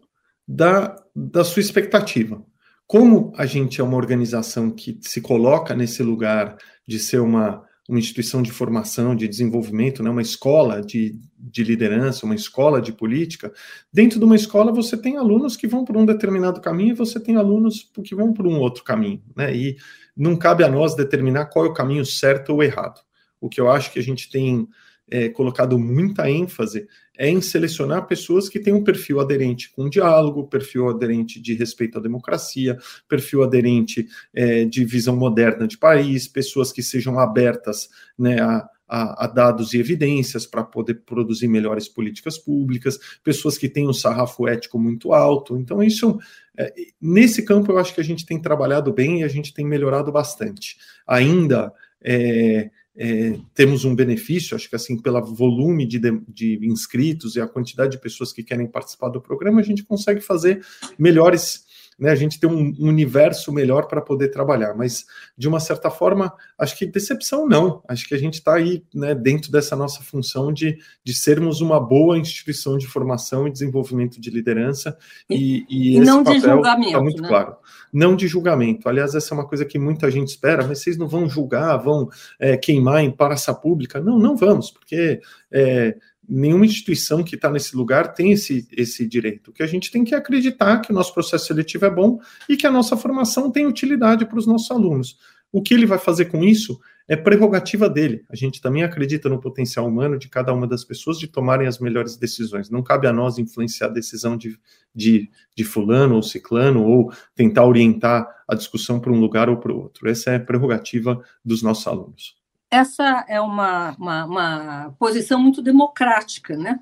da, 0.49 0.97
da 1.15 1.45
sua 1.45 1.61
expectativa. 1.61 2.43
Como 2.87 3.33
a 3.37 3.47
gente 3.47 3.81
é 3.81 3.85
uma 3.85 3.97
organização 3.97 4.71
que 4.71 4.99
se 5.03 5.21
coloca 5.21 5.75
nesse 5.75 6.03
lugar 6.03 6.57
de 6.87 6.99
ser 6.99 7.21
uma, 7.21 7.63
uma 7.91 7.99
instituição 7.99 8.41
de 8.41 8.53
formação, 8.53 9.17
de 9.17 9.27
desenvolvimento, 9.27 10.03
né, 10.03 10.09
uma 10.09 10.23
escola 10.23 10.81
de, 10.81 11.19
de 11.37 11.65
liderança, 11.65 12.25
uma 12.25 12.35
escola 12.35 12.81
de 12.81 12.93
política, 12.93 13.53
dentro 13.93 14.19
de 14.19 14.25
uma 14.25 14.37
escola 14.37 14.73
você 14.73 14.97
tem 14.97 15.17
alunos 15.17 15.57
que 15.57 15.67
vão 15.67 15.85
por 15.85 15.97
um 15.97 16.07
determinado 16.07 16.61
caminho 16.61 16.93
e 16.93 16.97
você 16.97 17.19
tem 17.19 17.37
alunos 17.37 17.91
que 18.05 18.15
vão 18.15 18.33
por 18.33 18.47
um 18.47 18.59
outro 18.59 18.85
caminho. 18.85 19.23
Né, 19.37 19.55
e 19.55 19.77
não 20.17 20.37
cabe 20.37 20.63
a 20.63 20.69
nós 20.69 20.95
determinar 20.95 21.47
qual 21.47 21.67
é 21.67 21.69
o 21.69 21.75
caminho 21.75 22.07
certo 22.07 22.51
ou 22.51 22.63
errado 22.63 23.01
o 23.41 23.49
que 23.49 23.61
eu 23.61 23.71
acho 23.71 23.91
que 23.91 23.99
a 23.99 24.03
gente 24.03 24.31
tem 24.31 24.69
é, 25.11 25.29
colocado 25.29 25.79
muita 25.79 26.31
ênfase 26.31 26.87
é 27.19 27.29
em 27.29 27.41
selecionar 27.43 28.07
pessoas 28.07 28.49
que 28.49 28.59
têm 28.59 28.73
um 28.73 28.83
perfil 28.83 29.21
aderente 29.21 29.71
com 29.73 29.91
diálogo, 29.91 30.49
perfil 30.49 30.89
aderente 30.89 31.39
de 31.39 31.55
respeito 31.55 31.99
à 31.99 32.01
democracia, 32.01 32.79
perfil 33.07 33.43
aderente 33.43 34.09
é, 34.33 34.65
de 34.65 34.85
visão 34.85 35.17
moderna 35.17 35.69
de 35.69 35.77
país, 35.77 36.27
pessoas 36.27 36.73
que 36.73 36.83
sejam 36.83 37.19
abertas 37.19 37.91
né, 38.19 38.41
a, 38.41 38.67
a, 38.89 39.25
a, 39.25 39.27
dados 39.27 39.75
e 39.75 39.79
evidências 39.79 40.47
para 40.47 40.65
poder 40.65 40.95
produzir 41.05 41.47
melhores 41.47 41.89
políticas 41.89 42.39
públicas, 42.39 42.99
pessoas 43.23 43.59
que 43.59 43.69
têm 43.69 43.87
um 43.87 43.93
sarrafo 43.93 44.49
ético 44.49 44.79
muito 44.79 45.13
alto. 45.13 45.59
Então, 45.59 45.83
isso, 45.83 46.19
é, 46.57 46.73
nesse 47.01 47.45
campo, 47.45 47.71
eu 47.71 47.79
acho 47.79 47.95
que 47.95 48.01
a 48.01 48.05
gente 48.05 48.25
tem 48.25 48.41
trabalhado 48.41 48.93
bem 48.93 49.21
e 49.21 49.25
a 49.25 49.29
gente 49.29 49.53
tem 49.53 49.67
melhorado 49.67 50.11
bastante. 50.11 50.79
Ainda. 51.07 51.73
É, 52.03 52.71
é, 52.97 53.39
temos 53.55 53.85
um 53.85 53.95
benefício, 53.95 54.57
acho 54.57 54.69
que 54.69 54.77
assim, 54.77 55.01
pelo 55.01 55.25
volume 55.25 55.87
de, 55.87 56.01
de, 56.29 56.59
inscritos 56.63 57.37
e 57.37 57.41
a 57.41 57.47
quantidade 57.47 57.93
de 57.93 58.01
pessoas 58.01 58.33
que 58.33 58.43
querem 58.43 58.67
participar 58.67 59.09
do 59.09 59.21
programa, 59.21 59.61
a 59.61 59.65
gente 59.65 59.85
consegue 59.85 60.21
fazer 60.21 60.65
melhores, 60.99 61.65
né, 62.01 62.11
a 62.11 62.15
gente 62.15 62.41
tem 62.41 62.49
um, 62.49 62.75
universo 62.81 63.53
melhor 63.53 63.87
para 63.87 64.01
poder 64.01 64.29
trabalhar, 64.29 64.75
mas 64.75 65.05
de 65.37 65.47
uma 65.47 65.61
certa 65.61 65.91
forma, 65.91 66.33
acho 66.59 66.77
que 66.77 66.87
decepção 66.87 67.47
não, 67.47 67.83
acho 67.87 68.09
que 68.09 68.15
a 68.15 68.19
gente 68.19 68.35
está 68.35 68.55
aí 68.55 68.83
né, 68.95 69.15
dentro 69.15 69.53
dessa 69.53 69.77
nossa 69.77 70.03
função 70.03 70.53
de, 70.53 70.79
de 71.05 71.15
sermos 71.15 71.61
uma 71.61 71.79
boa 71.79 72.19
instituição 72.19 72.79
de 72.79 72.87
formação 72.87 73.47
e 73.47 73.53
desenvolvimento 73.53 74.21
de 74.21 74.31
liderança 74.31 74.97
e, 75.29 75.67
e, 75.69 75.95
e 75.95 75.99
esse 75.99 76.07
não 76.07 76.25
papel 76.25 76.57
está 76.57 76.77
muito 77.01 77.23
né? 77.23 77.29
claro 77.29 77.57
não 77.93 78.15
de 78.15 78.29
julgamento. 78.29 78.89
Aliás, 78.89 79.15
essa 79.15 79.35
é 79.35 79.37
uma 79.37 79.47
coisa 79.47 79.65
que 79.65 79.79
muita 79.79 80.11
gente 80.11 80.29
espera, 80.29 80.67
mas 80.67 80.81
vocês 80.81 80.97
não 80.97 81.09
vão 81.09 81.29
julgar, 81.29 81.77
vão 81.77 82.09
é, 82.39 82.57
queimar 82.57 83.03
em 83.03 83.11
praça 83.11 83.53
pública. 83.53 84.01
Não, 84.01 84.19
não 84.19 84.37
vamos, 84.37 84.71
porque 84.71 85.21
é, 85.51 85.97
nenhuma 86.31 86.65
instituição 86.65 87.25
que 87.25 87.35
está 87.35 87.51
nesse 87.51 87.77
lugar 87.77 88.15
tem 88.15 88.31
esse, 88.33 88.69
esse 88.73 89.07
direito. 89.07 89.51
O 89.51 89.53
que 89.53 89.63
a 89.63 89.67
gente 89.67 89.91
tem 89.91 90.05
que 90.05 90.15
acreditar 90.15 90.79
que 90.79 90.93
o 90.93 90.95
nosso 90.95 91.13
processo 91.13 91.47
seletivo 91.47 91.85
é 91.85 91.91
bom 91.91 92.21
e 92.49 92.57
que 92.57 92.67
a 92.67 92.71
nossa 92.71 92.97
formação 92.97 93.51
tem 93.51 93.67
utilidade 93.67 94.25
para 94.25 94.39
os 94.39 94.47
nossos 94.47 94.71
alunos. 94.71 95.19
O 95.53 95.61
que 95.61 95.75
ele 95.75 95.87
vai 95.87 95.99
fazer 95.99 96.27
com 96.27 96.45
isso 96.45 96.81
é 97.09 97.17
prerrogativa 97.17 97.91
dele. 97.91 98.25
A 98.31 98.37
gente 98.37 98.61
também 98.61 98.85
acredita 98.85 99.29
no 99.29 99.41
potencial 99.41 99.85
humano 99.89 100.17
de 100.17 100.29
cada 100.29 100.55
uma 100.55 100.65
das 100.65 100.85
pessoas 100.85 101.19
de 101.19 101.27
tomarem 101.27 101.67
as 101.67 101.81
melhores 101.81 102.17
decisões. 102.17 102.71
Não 102.71 102.85
cabe 102.85 103.09
a 103.09 103.13
nós 103.13 103.37
influenciar 103.37 103.89
a 103.89 103.91
decisão 103.91 104.37
de, 104.37 104.57
de, 104.95 105.29
de 105.57 105.65
fulano 105.65 106.15
ou 106.15 106.23
ciclano 106.23 106.85
ou 106.85 107.13
tentar 107.35 107.67
orientar 107.67 108.29
a 108.47 108.55
discussão 108.55 109.01
para 109.01 109.11
um 109.11 109.19
lugar 109.19 109.49
ou 109.49 109.57
para 109.57 109.73
o 109.73 109.81
outro. 109.81 110.09
Essa 110.09 110.31
é 110.31 110.37
a 110.37 110.41
prerrogativa 110.41 111.21
dos 111.45 111.63
nossos 111.65 111.85
alunos. 111.89 112.40
Essa 112.71 113.25
é 113.29 113.41
uma, 113.41 113.97
uma, 113.99 114.25
uma 114.25 114.97
posição 114.99 115.41
muito 115.41 115.61
democrática, 115.61 116.57
né? 116.57 116.79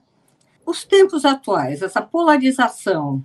Os 0.67 0.85
tempos 0.85 1.25
atuais, 1.25 1.81
essa 1.81 2.03
polarização, 2.03 3.25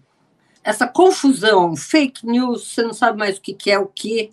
essa 0.63 0.87
confusão, 0.87 1.75
fake 1.75 2.25
news, 2.25 2.71
você 2.71 2.81
não 2.81 2.93
sabe 2.93 3.17
mais 3.17 3.37
o 3.37 3.41
que 3.41 3.69
é 3.69 3.77
o 3.77 3.87
que, 3.87 4.31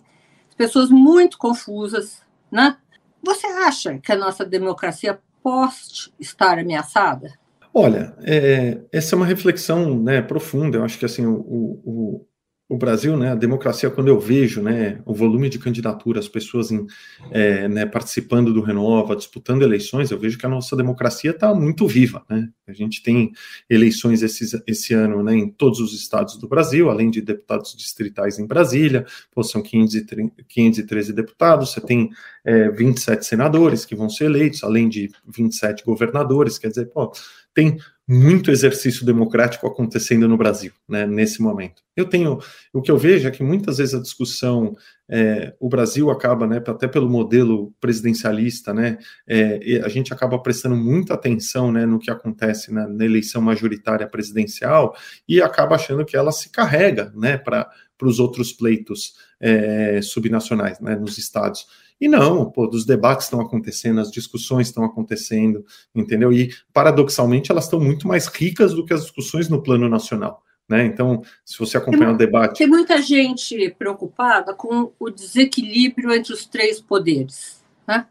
pessoas 0.61 0.91
muito 0.91 1.39
confusas, 1.39 2.21
né? 2.51 2.77
Você 3.23 3.47
acha 3.47 3.97
que 3.97 4.11
a 4.11 4.15
nossa 4.15 4.45
democracia 4.45 5.19
pode 5.41 6.13
estar 6.19 6.59
ameaçada? 6.59 7.33
Olha, 7.73 8.15
é, 8.21 8.79
essa 8.91 9.15
é 9.15 9.17
uma 9.17 9.25
reflexão 9.25 9.97
né, 9.99 10.21
profunda. 10.21 10.77
Eu 10.77 10.83
acho 10.83 10.99
que 10.99 11.05
assim 11.05 11.25
o, 11.25 11.33
o, 11.33 12.27
o 12.71 12.77
Brasil, 12.77 13.17
né, 13.17 13.33
a 13.33 13.35
democracia, 13.35 13.89
quando 13.89 14.07
eu 14.07 14.17
vejo 14.17 14.61
né, 14.61 15.01
o 15.05 15.13
volume 15.13 15.49
de 15.49 15.59
candidaturas, 15.59 16.29
pessoas 16.29 16.71
em, 16.71 16.87
é, 17.29 17.67
né, 17.67 17.85
participando 17.85 18.53
do 18.53 18.61
Renova, 18.61 19.13
disputando 19.13 19.61
eleições, 19.61 20.09
eu 20.09 20.17
vejo 20.17 20.37
que 20.37 20.45
a 20.45 20.49
nossa 20.49 20.73
democracia 20.73 21.31
está 21.31 21.53
muito 21.53 21.85
viva. 21.85 22.23
Né? 22.29 22.47
A 22.65 22.71
gente 22.71 23.03
tem 23.03 23.33
eleições 23.69 24.23
esse, 24.23 24.93
ano 24.93 25.21
né, 25.21 25.35
em 25.35 25.49
todos 25.49 25.81
os 25.81 25.93
estados 25.93 26.37
do 26.37 26.47
Brasil, 26.47 26.89
além 26.89 27.11
de 27.11 27.19
deputados 27.19 27.75
distritais 27.75 28.39
em 28.39 28.47
Brasília, 28.47 29.05
pô, 29.35 29.43
são 29.43 29.61
513, 29.61 30.31
513 30.47 31.11
deputados, 31.11 31.73
você 31.73 31.81
tem 31.81 32.09
é, 32.45 32.69
27 32.69 33.25
senadores 33.25 33.83
que 33.83 33.95
vão 33.95 34.09
ser 34.09 34.25
eleitos, 34.25 34.63
além 34.63 34.87
de 34.87 35.11
27 35.27 35.83
governadores, 35.83 36.57
quer 36.57 36.69
dizer, 36.69 36.85
pô, 36.85 37.11
tem 37.53 37.77
muito 38.07 38.51
exercício 38.51 39.05
democrático 39.05 39.65
acontecendo 39.65 40.27
no 40.27 40.35
Brasil, 40.35 40.73
né, 40.87 41.05
nesse 41.05 41.41
momento. 41.41 41.81
Eu 41.95 42.05
tenho, 42.05 42.39
o 42.73 42.81
que 42.81 42.91
eu 42.91 42.97
vejo 42.97 43.25
é 43.25 43.31
que 43.31 43.41
muitas 43.41 43.77
vezes 43.77 43.95
a 43.95 44.01
discussão, 44.01 44.75
é, 45.09 45.53
o 45.59 45.69
Brasil 45.69 46.09
acaba, 46.09 46.45
né, 46.45 46.61
até 46.65 46.89
pelo 46.89 47.09
modelo 47.09 47.73
presidencialista, 47.79 48.73
né, 48.73 48.97
é, 49.25 49.81
a 49.85 49.87
gente 49.87 50.13
acaba 50.13 50.37
prestando 50.39 50.75
muita 50.75 51.13
atenção, 51.13 51.71
né, 51.71 51.85
no 51.85 51.99
que 51.99 52.11
acontece 52.11 52.73
na, 52.73 52.85
na 52.85 53.05
eleição 53.05 53.41
majoritária 53.41 54.07
presidencial 54.07 54.93
e 55.25 55.41
acaba 55.41 55.75
achando 55.75 56.03
que 56.03 56.17
ela 56.17 56.33
se 56.33 56.49
carrega, 56.49 57.13
né, 57.15 57.37
para 57.37 57.69
os 58.07 58.19
outros 58.19 58.51
pleitos 58.53 59.15
é, 59.39 60.01
subnacionais, 60.01 60.79
né, 60.79 60.95
nos 60.95 61.17
estados. 61.17 61.65
E 61.99 62.07
não, 62.07 62.49
pô, 62.49 62.67
os 62.67 62.83
debates 62.83 63.27
estão 63.27 63.39
acontecendo, 63.39 64.01
as 64.01 64.09
discussões 64.09 64.67
estão 64.67 64.83
acontecendo, 64.83 65.63
entendeu? 65.93 66.33
E, 66.33 66.51
paradoxalmente, 66.73 67.51
elas 67.51 67.65
estão 67.65 67.79
muito 67.79 68.07
mais 68.07 68.25
ricas 68.25 68.73
do 68.73 68.83
que 68.83 68.93
as 68.93 69.03
discussões 69.03 69.47
no 69.47 69.61
plano 69.61 69.87
nacional. 69.87 70.43
Né? 70.67 70.85
Então, 70.85 71.21
se 71.45 71.59
você 71.59 71.77
acompanhar 71.77 72.07
tem, 72.07 72.15
o 72.15 72.17
debate. 72.17 72.57
Tem 72.57 72.67
muita 72.67 73.01
gente 73.01 73.69
preocupada 73.77 74.53
com 74.53 74.91
o 74.97 75.09
desequilíbrio 75.09 76.11
entre 76.11 76.33
os 76.33 76.45
três 76.45 76.79
poderes. 76.81 77.63
Né? 77.85 78.07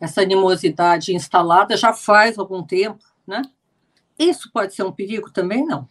Essa 0.00 0.22
animosidade 0.22 1.14
instalada 1.14 1.76
já 1.76 1.92
faz 1.92 2.38
algum 2.38 2.62
tempo. 2.62 3.04
Né? 3.26 3.42
Isso 4.18 4.50
pode 4.50 4.74
ser 4.74 4.82
um 4.82 4.90
perigo 4.90 5.30
também? 5.30 5.64
Não. 5.64 5.86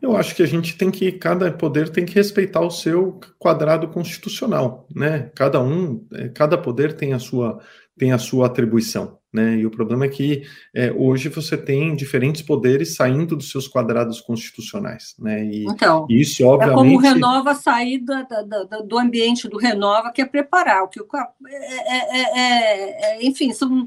Eu 0.00 0.16
acho 0.16 0.34
que 0.34 0.42
a 0.42 0.46
gente 0.46 0.76
tem 0.76 0.90
que, 0.90 1.12
cada 1.12 1.52
poder 1.52 1.90
tem 1.90 2.06
que 2.06 2.14
respeitar 2.14 2.60
o 2.60 2.70
seu 2.70 3.20
quadrado 3.38 3.88
constitucional, 3.88 4.86
né? 4.94 5.30
Cada 5.34 5.60
um, 5.62 6.06
é, 6.14 6.28
cada 6.28 6.56
poder 6.56 6.94
tem 6.94 7.12
a 7.12 7.18
sua, 7.18 7.60
tem 7.98 8.12
a 8.12 8.18
sua 8.18 8.46
atribuição, 8.46 9.18
né? 9.30 9.56
E 9.56 9.66
o 9.66 9.70
problema 9.70 10.06
é 10.06 10.08
que 10.08 10.42
é, 10.74 10.90
hoje 10.90 11.28
você 11.28 11.54
tem 11.54 11.94
diferentes 11.94 12.40
poderes 12.40 12.94
saindo 12.96 13.36
dos 13.36 13.50
seus 13.50 13.68
quadrados 13.68 14.22
constitucionais, 14.22 15.14
né? 15.18 15.44
E 15.44 15.64
então, 15.66 16.06
isso 16.08 16.46
obviamente. 16.46 16.72
É 16.72 16.76
como 16.76 16.96
o 16.96 16.98
Renova 16.98 17.54
sair 17.54 17.98
da, 17.98 18.22
da, 18.22 18.42
da, 18.42 18.80
do 18.80 18.98
ambiente 18.98 19.48
do 19.48 19.58
Renova, 19.58 20.10
que 20.12 20.22
é 20.22 20.24
preparar 20.24 20.82
o 20.82 20.88
que 20.88 20.98
é, 20.98 22.40
é, 22.40 23.18
é, 23.18 23.26
enfim, 23.26 23.52
são 23.52 23.86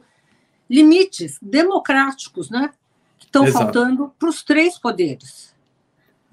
limites 0.69 1.39
democráticos, 1.41 2.51
né? 2.51 2.69
Que 3.17 3.25
estão 3.25 3.47
faltando 3.47 4.13
para 4.19 4.29
os 4.29 4.43
três 4.43 4.77
poderes. 4.77 5.52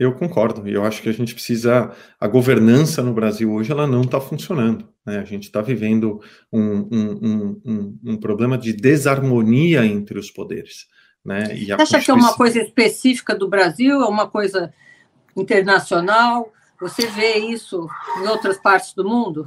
Eu 0.00 0.14
concordo, 0.14 0.66
e 0.66 0.72
eu 0.72 0.82
acho 0.82 1.02
que 1.02 1.10
a 1.10 1.12
gente 1.12 1.34
precisa. 1.34 1.92
A 2.18 2.26
governança 2.26 3.02
no 3.02 3.12
Brasil 3.12 3.52
hoje 3.52 3.70
ela 3.70 3.86
não 3.86 4.00
está 4.00 4.18
funcionando. 4.18 4.88
Né? 5.04 5.18
A 5.18 5.24
gente 5.24 5.44
está 5.44 5.60
vivendo 5.60 6.22
um, 6.50 6.88
um, 6.90 7.60
um, 7.62 7.98
um, 8.06 8.16
problema 8.16 8.56
de 8.56 8.72
desarmonia 8.72 9.84
entre 9.84 10.18
os 10.18 10.30
poderes. 10.30 10.86
Né? 11.22 11.54
E 11.54 11.66
Você 11.66 11.72
acha 11.74 12.00
que 12.00 12.10
é 12.10 12.14
uma 12.14 12.32
coisa 12.32 12.62
específica 12.62 13.34
do 13.34 13.46
Brasil? 13.46 14.00
É 14.00 14.06
uma 14.06 14.26
coisa 14.26 14.72
internacional? 15.36 16.50
Você 16.80 17.06
vê 17.06 17.36
isso 17.36 17.86
em 18.22 18.26
outras 18.26 18.56
partes 18.56 18.94
do 18.94 19.06
mundo? 19.06 19.46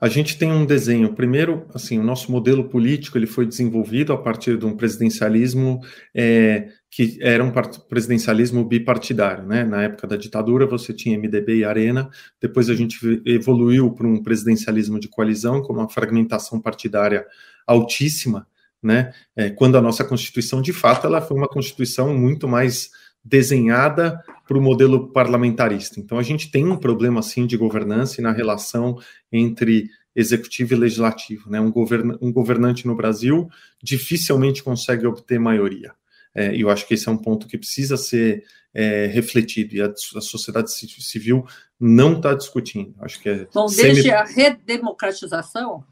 A 0.00 0.08
gente 0.08 0.38
tem 0.38 0.50
um 0.50 0.64
desenho. 0.64 1.12
Primeiro, 1.12 1.66
assim, 1.74 1.98
o 1.98 2.02
nosso 2.02 2.32
modelo 2.32 2.64
político 2.64 3.18
ele 3.18 3.26
foi 3.26 3.44
desenvolvido 3.44 4.14
a 4.14 4.16
partir 4.16 4.56
de 4.56 4.64
um 4.64 4.74
presidencialismo 4.74 5.80
é, 6.14 6.68
que 6.92 7.16
era 7.22 7.42
um 7.42 7.50
presidencialismo 7.88 8.62
bipartidário, 8.62 9.46
né? 9.46 9.64
Na 9.64 9.82
época 9.82 10.06
da 10.06 10.14
ditadura 10.14 10.66
você 10.66 10.92
tinha 10.92 11.18
MDB 11.18 11.56
e 11.56 11.64
Arena. 11.64 12.10
Depois 12.38 12.68
a 12.68 12.74
gente 12.74 12.98
evoluiu 13.24 13.90
para 13.92 14.06
um 14.06 14.22
presidencialismo 14.22 15.00
de 15.00 15.08
coalizão 15.08 15.62
com 15.62 15.72
uma 15.72 15.88
fragmentação 15.88 16.60
partidária 16.60 17.26
altíssima, 17.66 18.46
né? 18.82 19.10
É, 19.34 19.48
quando 19.48 19.78
a 19.78 19.80
nossa 19.80 20.04
constituição, 20.04 20.60
de 20.60 20.74
fato, 20.74 21.06
ela 21.06 21.22
foi 21.22 21.34
uma 21.34 21.48
constituição 21.48 22.14
muito 22.14 22.46
mais 22.46 22.90
desenhada 23.24 24.22
para 24.46 24.58
o 24.58 24.60
modelo 24.60 25.10
parlamentarista. 25.14 25.98
Então, 25.98 26.18
a 26.18 26.22
gente 26.22 26.50
tem 26.50 26.66
um 26.66 26.76
problema, 26.76 27.22
sim, 27.22 27.46
de 27.46 27.56
governança 27.56 28.20
e 28.20 28.22
na 28.22 28.32
relação 28.32 28.98
entre 29.32 29.88
executivo 30.14 30.74
e 30.74 30.76
legislativo. 30.76 31.48
Né? 31.48 31.58
Um, 31.58 31.72
um 32.20 32.30
governante 32.30 32.86
no 32.86 32.94
Brasil 32.94 33.48
dificilmente 33.82 34.62
consegue 34.62 35.06
obter 35.06 35.40
maioria. 35.40 35.94
É, 36.34 36.54
eu 36.56 36.70
acho 36.70 36.86
que 36.86 36.94
esse 36.94 37.08
é 37.08 37.12
um 37.12 37.16
ponto 37.16 37.46
que 37.46 37.58
precisa 37.58 37.96
ser 37.96 38.44
é, 38.74 39.06
refletido, 39.06 39.74
e 39.74 39.82
a, 39.82 39.86
a, 39.86 40.20
sociedade 40.20 40.70
civil 40.70 41.46
não 41.78 42.16
está 42.16 42.34
discutindo. 42.34 42.94
Acho 43.00 43.20
que 43.20 43.28
é 43.28 43.46
Bom, 43.52 43.68
semi... 43.68 43.94
desde 43.94 44.10
a 44.10 44.24
redemocratização, 44.24 45.84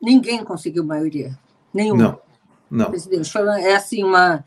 ninguém 0.00 0.44
conseguiu 0.44 0.84
maioria. 0.84 1.36
Nenhum. 1.74 1.96
Não, 1.96 2.20
não. 2.70 2.90
Presidente, 2.90 3.30
é 3.36 3.74
assim 3.74 4.04
uma 4.04 4.44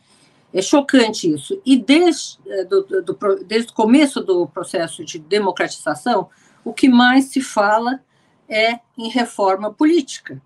é 0.53 0.61
chocante 0.61 1.31
isso. 1.31 1.61
E 1.65 1.77
desde, 1.77 2.37
é, 2.47 2.65
do, 2.65 2.83
do, 2.83 3.45
desde 3.45 3.71
o 3.71 3.75
começo 3.75 4.21
do 4.21 4.47
processo 4.47 5.03
de 5.03 5.17
democratização, 5.17 6.29
o 6.63 6.73
que 6.73 6.89
mais 6.89 7.25
se 7.25 7.41
fala 7.41 8.01
é 8.49 8.79
em 8.97 9.09
reforma 9.09 9.71
política. 9.71 10.41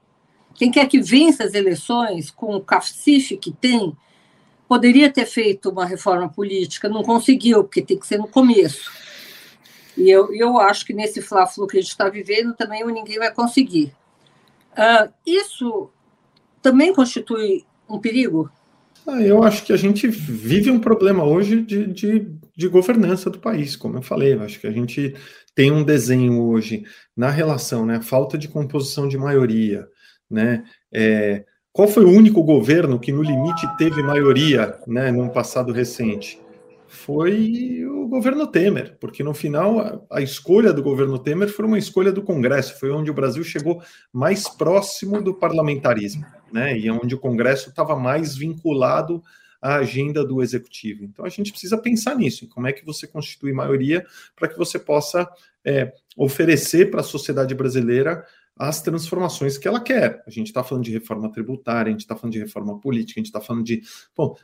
Quem 0.53 0.72
quer 0.72 0.88
que 0.88 1.01
vença 1.01 1.43
as 1.43 1.53
eleições 1.53 2.29
com 2.29 2.55
o 2.55 2.62
cacife 2.62 3.36
que 3.36 3.51
tem, 3.51 3.95
poderia 4.67 5.12
ter 5.12 5.25
feito 5.25 5.69
uma 5.69 5.86
reforma 5.86 6.29
política, 6.29 6.89
não 6.89 7.03
conseguiu, 7.03 7.63
porque 7.63 7.81
tem 7.81 8.00
que 8.00 8.07
ser 8.07 8.17
no 8.17 8.27
começo. 8.27 8.91
E 9.98 10.10
eu, 10.10 10.34
eu 10.34 10.57
acho 10.60 10.86
que 10.86 10.93
nesse 10.93 11.22
fla-flu 11.22 11.67
que 11.67 11.77
a 11.77 11.81
gente 11.81 11.91
está 11.91 12.10
vivendo 12.10 12.53
também 12.53 12.86
ninguém 12.86 13.17
vai 13.17 13.31
conseguir. 13.31 13.93
Uh, 14.74 15.12
isso 15.25 15.89
também 16.62 16.93
constitui 16.93 17.65
um 17.88 18.00
perigo 18.00 18.51
ah, 19.07 19.22
eu 19.22 19.43
acho 19.43 19.63
que 19.63 19.72
a 19.72 19.77
gente 19.77 20.07
vive 20.07 20.72
um 20.72 20.79
problema 20.79 21.24
hoje 21.24 21.62
de, 21.62 21.86
de, 21.86 22.27
de, 22.55 22.67
governança 22.67 23.29
do 23.29 23.38
país, 23.38 23.75
como 23.75 23.98
eu 23.98 24.01
falei. 24.01 24.34
Eu 24.34 24.41
acho 24.41 24.60
que 24.60 24.65
a 24.65 24.72
gente 24.72 25.15
tem 25.53 25.72
um 25.72 25.84
desenho 25.84 26.41
hoje 26.41 26.84
na 27.15 27.29
relação, 27.29 27.86
né? 27.86 28.01
Falta 28.01 28.36
de 28.36 28.48
composição 28.48 29.07
de 29.07 29.15
maioria, 29.15 29.88
né? 30.29 30.63
É, 30.91 31.45
qual 31.75 31.88
foi 31.89 32.05
o 32.05 32.10
único 32.10 32.41
governo 32.41 32.98
que, 32.98 33.12
no 33.12 33.22
limite, 33.22 33.67
teve 33.77 34.01
maioria, 34.01 34.79
né, 34.88 35.12
num 35.12 35.27
passado 35.27 35.74
recente? 35.74 36.39
foi 36.88 37.86
o 37.86 38.08
governo 38.08 38.48
Temer, 38.48 38.98
porque 39.00 39.22
no 39.22 39.34
final 39.34 40.05
a, 40.10 40.22
escolha 40.22 40.72
do 40.72 40.82
governo 40.82 41.20
Temer 41.20 41.50
foi 41.50 41.65
uma 41.65 41.77
escolha 41.77 42.12
do 42.12 42.24
Congresso, 42.24 42.79
foi 42.79 42.89
onde 42.89 43.12
o 43.12 43.13
Brasil 43.13 43.44
chegou 43.44 43.82
mais 44.12 44.48
próximo 44.48 45.22
do 45.22 45.34
parlamentarismo, 45.34 46.25
né? 46.51 46.77
E 46.77 46.89
onde 46.89 47.13
o 47.13 47.20
Congresso 47.20 47.70
estava 47.70 47.96
mais 47.96 48.36
vinculado 48.36 49.22
à 49.62 49.75
agenda 49.75 50.25
do 50.25 50.41
executivo. 50.41 51.03
Então 51.03 51.25
a 51.25 51.29
gente 51.29 51.51
precisa 51.51 51.77
pensar 51.77 52.15
nisso, 52.15 52.46
em 52.46 52.48
como 52.48 52.67
é 52.67 52.74
que 52.74 52.86
você 52.86 53.05
constitui 53.05 53.51
maioria 53.51 54.05
para 54.36 54.48
que 54.48 54.58
você 54.58 54.79
possa 54.79 55.27
é, 55.63 55.91
oferecer 56.15 56.89
para 56.89 57.01
a 57.01 57.03
sociedade 57.03 57.53
brasileira 57.53 58.24
as 58.57 58.81
transformações 58.81 59.57
que 59.57 59.67
ela 59.67 59.81
quer. 59.81 60.24
A 60.25 60.29
gente 60.29 60.47
está 60.47 60.63
falando 60.63 60.85
de 60.85 60.91
reforma 60.91 61.29
tributária, 61.29 61.89
a 61.89 61.91
gente 61.91 62.01
está 62.01 62.15
falando 62.15 62.33
de 62.33 62.39
reforma 62.39 62.79
política, 62.79 63.19
a 63.19 63.21
gente 63.21 63.27
está 63.27 63.41
falando 63.41 63.65
de 63.65 63.81
bom, 64.15 64.35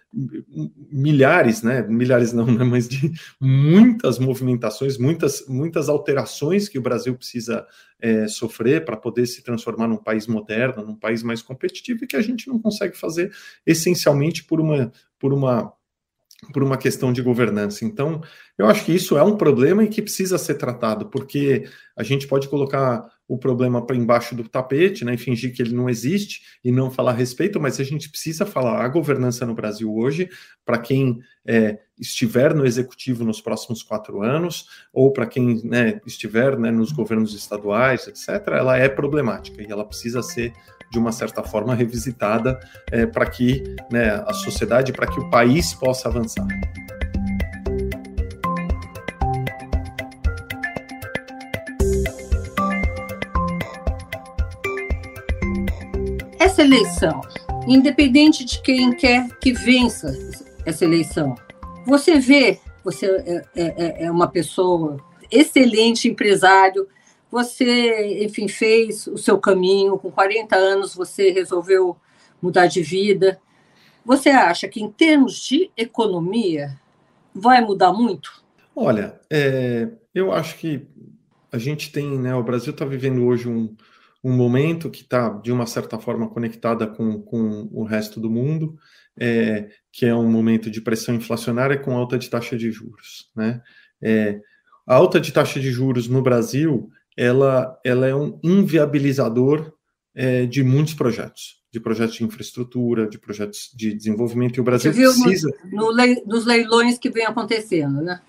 milhares, 0.92 1.64
né? 1.64 1.82
Milhares 1.84 2.34
não, 2.34 2.46
né? 2.52 2.64
mas 2.64 2.90
de 2.90 3.12
muitas 3.40 4.20
movimentações, 4.20 4.98
muitas, 4.98 5.48
muitas 5.48 5.88
alterações 5.88 6.68
que 6.68 6.78
o 6.78 6.82
Brasil 6.82 7.16
precisa 7.16 7.66
é, 8.02 8.28
sofrer 8.28 8.84
para 8.84 8.98
poder 8.98 9.26
se 9.28 9.42
transformar 9.42 9.88
num 9.88 9.98
país 9.98 10.28
moderno, 10.28 10.86
num 10.86 10.96
país 10.96 11.24
mais 11.24 11.42
competitivo, 11.42 12.04
e 12.04 12.08
que 12.08 12.18
a 12.18 12.22
gente 12.22 12.48
não 12.50 12.60
consegue 12.60 12.98
fazer 12.98 13.32
essencialmente 13.66 14.44
por 14.44 14.60
uma, 14.60 14.92
por 15.18 15.34
uma 15.34 15.74
por 16.52 16.64
uma 16.64 16.78
questão 16.78 17.14
de 17.14 17.22
governança. 17.22 17.86
Então, 17.86 18.22
eu 18.58 18.66
acho 18.66 18.84
que 18.86 18.94
isso 18.94 19.16
é 19.18 19.24
um 19.24 19.38
problema 19.38 19.84
e 19.84 19.88
que 19.88 20.02
precisa 20.02 20.38
ser 20.38 20.56
tratado, 20.56 21.06
porque 21.08 21.70
a 21.96 22.02
gente 22.02 22.28
pode 22.28 22.48
colocar 22.48 23.08
o 23.32 23.38
problema 23.38 23.82
para 23.82 23.96
embaixo 23.96 24.36
do 24.36 24.44
tapete, 24.44 25.06
né, 25.06 25.14
e 25.14 25.18
fingir 25.18 25.56
que 25.56 25.62
ele 25.62 25.74
não 25.74 25.90
existe 25.90 26.42
e 26.62 26.70
não 26.70 26.92
falar 26.92 27.12
a 27.12 27.16
respeito, 27.16 27.62
mas 27.62 27.80
a 27.80 27.84
gente 27.86 28.10
precisa 28.10 28.46
falar 28.46 28.84
a 28.84 28.88
governança 28.90 29.46
no 29.46 29.54
Brasil 29.54 29.96
hoje, 29.96 30.30
para 30.66 30.78
quem 30.78 31.22
é, 31.48 31.80
estiver 31.98 32.54
no 32.54 32.66
executivo 32.66 33.24
nos 33.24 33.40
próximos 33.40 33.82
quatro 33.84 34.22
anos, 34.22 34.68
ou 34.92 35.14
para 35.14 35.26
quem 35.26 35.62
né, 35.64 36.02
estiver 36.06 36.60
né, 36.60 36.72
nos 36.72 36.92
governos 36.92 37.34
estaduais, 37.34 38.06
etc., 38.06 38.48
ela 38.48 38.78
é 38.78 38.90
problemática 38.90 39.62
e 39.62 39.72
ela 39.72 39.86
precisa 39.86 40.22
ser 40.22 40.52
de 40.92 41.00
uma 41.00 41.14
certa 41.14 41.42
forma, 41.42 41.74
revisitada 41.74 42.60
é, 42.92 43.06
para 43.06 43.26
que 43.26 43.64
né, 43.90 44.22
a 44.28 44.34
sociedade, 44.34 44.92
para 44.92 45.08
que 45.08 45.22
o 45.22 45.30
país 45.30 45.74
possa 45.74 46.10
avançar. 46.10 46.46
Essa 56.62 56.76
eleição, 56.76 57.22
independente 57.68 58.46
de 58.46 58.62
quem 58.62 58.96
quer 58.96 59.28
que 59.40 59.52
vença 59.52 60.16
essa 60.64 60.86
eleição, 60.86 61.34
você 61.88 62.20
vê, 62.20 62.60
você 62.84 63.08
é, 63.08 63.46
é, 63.56 64.06
é 64.06 64.12
uma 64.12 64.28
pessoa 64.28 64.98
excelente 65.32 66.08
empresário, 66.08 66.88
você, 67.32 68.24
enfim, 68.24 68.48
fez 68.48 69.08
o 69.08 69.18
seu 69.18 69.40
caminho, 69.40 69.98
com 69.98 70.12
40 70.12 70.56
anos 70.56 70.94
você 70.94 71.32
resolveu 71.32 71.98
mudar 72.40 72.68
de 72.68 72.84
vida. 72.84 73.42
Você 74.06 74.30
acha 74.30 74.68
que, 74.68 74.84
em 74.84 74.92
termos 74.92 75.40
de 75.40 75.72
economia, 75.76 76.80
vai 77.34 77.60
mudar 77.66 77.92
muito? 77.92 78.44
Olha, 78.76 79.20
é, 79.32 79.90
eu 80.14 80.32
acho 80.32 80.56
que 80.60 80.88
a 81.52 81.58
gente 81.58 81.92
tem, 81.92 82.20
né? 82.20 82.36
O 82.36 82.44
Brasil 82.44 82.72
está 82.72 82.86
vivendo 82.86 83.26
hoje 83.26 83.50
um, 83.50 83.76
um 84.24 84.34
momento 84.34 84.90
que 84.90 85.02
está, 85.02 85.30
de 85.30 85.52
uma 85.52 85.66
certa 85.66 85.98
forma, 85.98 86.30
conectada 86.30 86.86
com, 86.88 87.22
com 87.22 87.68
o 87.72 87.84
resto 87.84 88.20
do 88.20 88.30
mundo, 88.30 88.76
é, 89.20 89.70
que 89.92 90.06
é 90.06 90.16
um 90.16 90.30
momento 90.30 90.70
de 90.70 90.82
pressão 90.82 91.16
inflacionária 91.16 91.78
com 91.78 91.98
alta 91.98 92.18
de 92.18 92.30
taxa 92.30 92.58
de 92.58 92.72
juros, 92.72 93.30
né? 93.36 93.62
É, 94.02 94.40
a 94.88 94.96
alta 94.96 95.20
de 95.20 95.32
taxa 95.32 95.60
de 95.60 95.72
juros 95.72 96.08
no 96.08 96.22
Brasil 96.22 96.90
ela, 97.18 97.80
ela 97.84 98.08
é 98.08 98.16
um 98.16 98.40
inviabilizador 98.44 99.74
é, 100.16 100.46
de 100.46 100.64
muitos 100.64 100.94
projetos, 100.94 101.62
de 101.72 101.80
projetos 101.80 102.16
de 102.16 102.24
infraestrutura, 102.24 103.08
de 103.08 103.20
projetos 103.20 103.70
de 103.76 103.94
desenvolvimento, 103.94 104.58
e 104.58 104.62
o 104.62 104.64
Brasil 104.64 104.94
precisa... 104.94 105.50
No, 105.72 105.96
no 105.96 106.26
nos 106.26 106.46
leilões 106.46 106.98
que 106.98 107.10
vem 107.10 107.26
acontecendo, 107.26 108.02
né? 108.02 108.22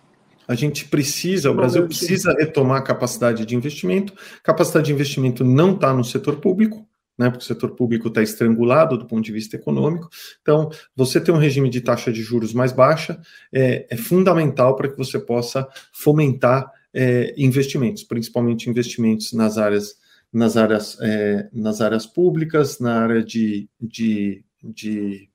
A 0.46 0.54
gente 0.54 0.86
precisa, 0.86 1.50
o 1.50 1.54
Brasil 1.54 1.86
precisa 1.86 2.32
retomar 2.32 2.78
a 2.78 2.84
capacidade 2.84 3.46
de 3.46 3.54
investimento. 3.54 4.12
Capacidade 4.42 4.86
de 4.86 4.92
investimento 4.92 5.44
não 5.44 5.74
está 5.74 5.92
no 5.92 6.04
setor 6.04 6.36
público, 6.36 6.86
né, 7.16 7.30
porque 7.30 7.44
o 7.44 7.46
setor 7.46 7.70
público 7.70 8.08
está 8.08 8.22
estrangulado 8.22 8.98
do 8.98 9.06
ponto 9.06 9.24
de 9.24 9.32
vista 9.32 9.56
econômico. 9.56 10.08
Então, 10.40 10.70
você 10.96 11.20
ter 11.20 11.30
um 11.30 11.38
regime 11.38 11.68
de 11.70 11.80
taxa 11.80 12.12
de 12.12 12.22
juros 12.22 12.52
mais 12.52 12.72
baixa 12.72 13.20
é, 13.52 13.86
é 13.88 13.96
fundamental 13.96 14.74
para 14.74 14.88
que 14.88 14.96
você 14.96 15.18
possa 15.18 15.68
fomentar 15.92 16.70
é, 16.92 17.34
investimentos, 17.36 18.02
principalmente 18.02 18.68
investimentos 18.68 19.32
nas 19.32 19.58
áreas, 19.58 19.94
nas 20.32 20.56
áreas, 20.56 20.98
é, 21.00 21.48
nas 21.52 21.80
áreas 21.80 22.06
públicas, 22.06 22.78
na 22.78 23.02
área 23.02 23.22
de, 23.22 23.68
de, 23.80 24.44
de, 24.62 25.28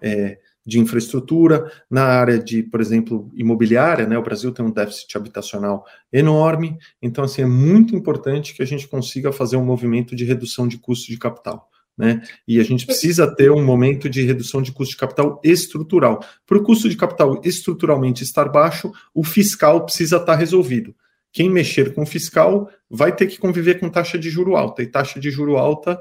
é, 0.00 0.38
de 0.68 0.78
infraestrutura, 0.78 1.72
na 1.90 2.04
área 2.04 2.38
de, 2.38 2.62
por 2.62 2.78
exemplo, 2.78 3.30
imobiliária, 3.34 4.06
né? 4.06 4.18
O 4.18 4.22
Brasil 4.22 4.52
tem 4.52 4.62
um 4.62 4.70
déficit 4.70 5.16
habitacional 5.16 5.82
enorme, 6.12 6.76
então 7.00 7.24
assim 7.24 7.40
é 7.40 7.46
muito 7.46 7.96
importante 7.96 8.54
que 8.54 8.62
a 8.62 8.66
gente 8.66 8.86
consiga 8.86 9.32
fazer 9.32 9.56
um 9.56 9.64
movimento 9.64 10.14
de 10.14 10.26
redução 10.26 10.68
de 10.68 10.76
custo 10.76 11.06
de 11.10 11.16
capital. 11.16 11.70
Né? 11.96 12.20
E 12.46 12.60
a 12.60 12.62
gente 12.62 12.84
precisa 12.84 13.34
ter 13.34 13.50
um 13.50 13.64
momento 13.64 14.10
de 14.10 14.22
redução 14.24 14.60
de 14.60 14.70
custo 14.70 14.92
de 14.92 15.00
capital 15.00 15.40
estrutural. 15.42 16.20
Para 16.46 16.58
o 16.58 16.62
custo 16.62 16.86
de 16.86 16.96
capital 16.96 17.40
estruturalmente 17.42 18.22
estar 18.22 18.44
baixo, 18.50 18.92
o 19.14 19.24
fiscal 19.24 19.84
precisa 19.86 20.18
estar 20.18 20.36
resolvido. 20.36 20.94
Quem 21.32 21.48
mexer 21.48 21.94
com 21.94 22.02
o 22.02 22.06
fiscal 22.06 22.70
vai 22.90 23.10
ter 23.16 23.26
que 23.26 23.38
conviver 23.38 23.80
com 23.80 23.88
taxa 23.88 24.18
de 24.18 24.28
juro 24.28 24.54
alta, 24.54 24.82
e 24.82 24.86
taxa 24.86 25.18
de 25.18 25.30
juro 25.30 25.56
alta 25.56 26.00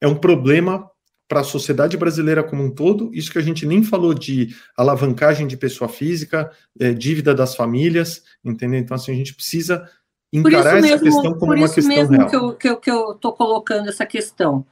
é 0.00 0.08
um 0.08 0.16
problema 0.16 0.90
para 1.30 1.42
a 1.42 1.44
sociedade 1.44 1.96
brasileira 1.96 2.42
como 2.42 2.64
um 2.64 2.70
todo. 2.72 3.08
Isso 3.14 3.30
que 3.30 3.38
a 3.38 3.42
gente 3.42 3.64
nem 3.64 3.84
falou 3.84 4.12
de 4.12 4.48
alavancagem 4.76 5.46
de 5.46 5.56
pessoa 5.56 5.88
física, 5.88 6.50
é, 6.76 6.92
dívida 6.92 7.32
das 7.32 7.54
famílias, 7.54 8.24
entendeu? 8.44 8.80
Então, 8.80 8.96
assim, 8.96 9.12
a 9.12 9.14
gente 9.14 9.32
precisa 9.32 9.88
encarar 10.32 10.78
essa 10.78 10.80
mesmo, 10.80 11.04
questão 11.04 11.38
como 11.38 11.54
uma 11.54 11.68
questão 11.68 11.94
mesmo 11.94 12.16
real. 12.16 12.28
que 12.28 12.34
eu 12.34 12.40
estou 12.50 12.56
que 12.56 12.68
eu, 12.68 12.76
que 13.16 13.26
eu 13.26 13.32
colocando 13.32 13.88
essa 13.88 14.04
questão. 14.04 14.66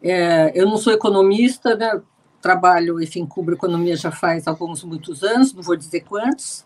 É, 0.00 0.52
eu 0.54 0.66
não 0.66 0.76
sou 0.76 0.92
economista, 0.92 1.74
né? 1.74 2.00
trabalho, 2.40 3.02
enfim, 3.02 3.26
cubro 3.26 3.56
economia 3.56 3.96
já 3.96 4.12
faz 4.12 4.46
alguns, 4.46 4.84
muitos 4.84 5.24
anos, 5.24 5.52
não 5.52 5.62
vou 5.62 5.74
dizer 5.74 6.02
quantos. 6.02 6.64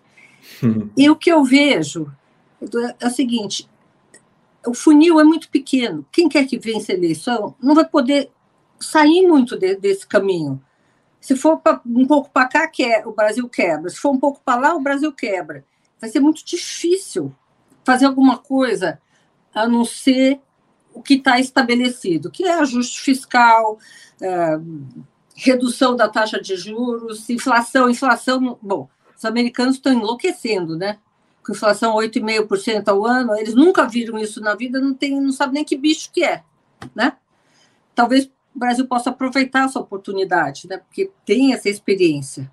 Uhum. 0.63 0.91
E 0.95 1.09
o 1.09 1.17
que 1.17 1.33
eu 1.33 1.43
vejo 1.43 2.13
é 3.01 3.07
o 3.07 3.11
seguinte: 3.11 3.67
o 4.67 4.75
funil 4.75 5.19
é 5.19 5.25
muito 5.25 5.49
pequeno. 5.49 6.05
Quem 6.13 6.29
quer 6.29 6.47
que 6.47 6.59
vença 6.59 6.93
a 6.93 6.95
eleição 6.95 7.55
não 7.63 7.75
vai 7.75 7.87
poder 7.87 8.31
sair 8.81 9.27
muito 9.27 9.59
de, 9.59 9.77
desse 9.77 10.07
caminho. 10.07 10.61
Se 11.21 11.37
for 11.37 11.59
pra, 11.59 11.81
um 11.85 12.07
pouco 12.07 12.31
para 12.31 12.49
cá, 12.49 12.67
que 12.67 12.83
é, 12.83 13.07
o 13.07 13.13
Brasil 13.13 13.49
quebra. 13.49 13.91
Se 13.91 13.97
for 13.97 14.11
um 14.11 14.19
pouco 14.19 14.41
para 14.43 14.61
lá, 14.61 14.75
o 14.75 14.81
Brasil 14.81 15.13
quebra. 15.13 15.65
Vai 16.01 16.09
ser 16.09 16.21
muito 16.21 16.45
difícil 16.45 17.35
fazer 17.85 18.07
alguma 18.07 18.39
coisa 18.39 19.01
a 19.55 19.69
não 19.69 19.85
ser 19.85 20.41
o 20.95 21.03
que 21.03 21.15
está 21.15 21.39
estabelecido, 21.39 22.31
que 22.31 22.45
é 22.45 22.55
ajuste 22.55 23.01
fiscal, 23.01 23.79
é, 24.21 24.59
redução 25.37 25.95
da 25.95 26.09
taxa 26.09 26.41
de 26.41 26.57
juros, 26.57 27.29
inflação, 27.29 27.89
inflação. 27.89 28.59
Bom, 28.61 28.89
os 29.17 29.25
americanos 29.25 29.77
estão 29.77 29.93
enlouquecendo, 29.93 30.77
né? 30.77 30.99
Com 31.45 31.53
inflação 31.53 31.95
8,5% 31.97 32.89
ao 32.89 33.05
ano, 33.05 33.35
eles 33.35 33.55
nunca 33.55 33.87
viram 33.87 34.19
isso 34.19 34.41
na 34.41 34.55
vida, 34.55 34.81
não, 34.81 34.95
tem, 34.95 35.21
não 35.21 35.33
sabem 35.33 35.55
nem 35.55 35.65
que 35.65 35.77
bicho 35.77 36.11
que 36.13 36.25
é, 36.25 36.43
né? 36.95 37.17
Talvez 37.95 38.31
o 38.55 38.59
Brasil 38.59 38.87
possa 38.87 39.11
aproveitar 39.11 39.67
essa 39.67 39.79
oportunidade, 39.79 40.69
né? 40.69 40.79
Porque 40.79 41.11
tem 41.25 41.53
essa 41.53 41.69
experiência. 41.69 42.51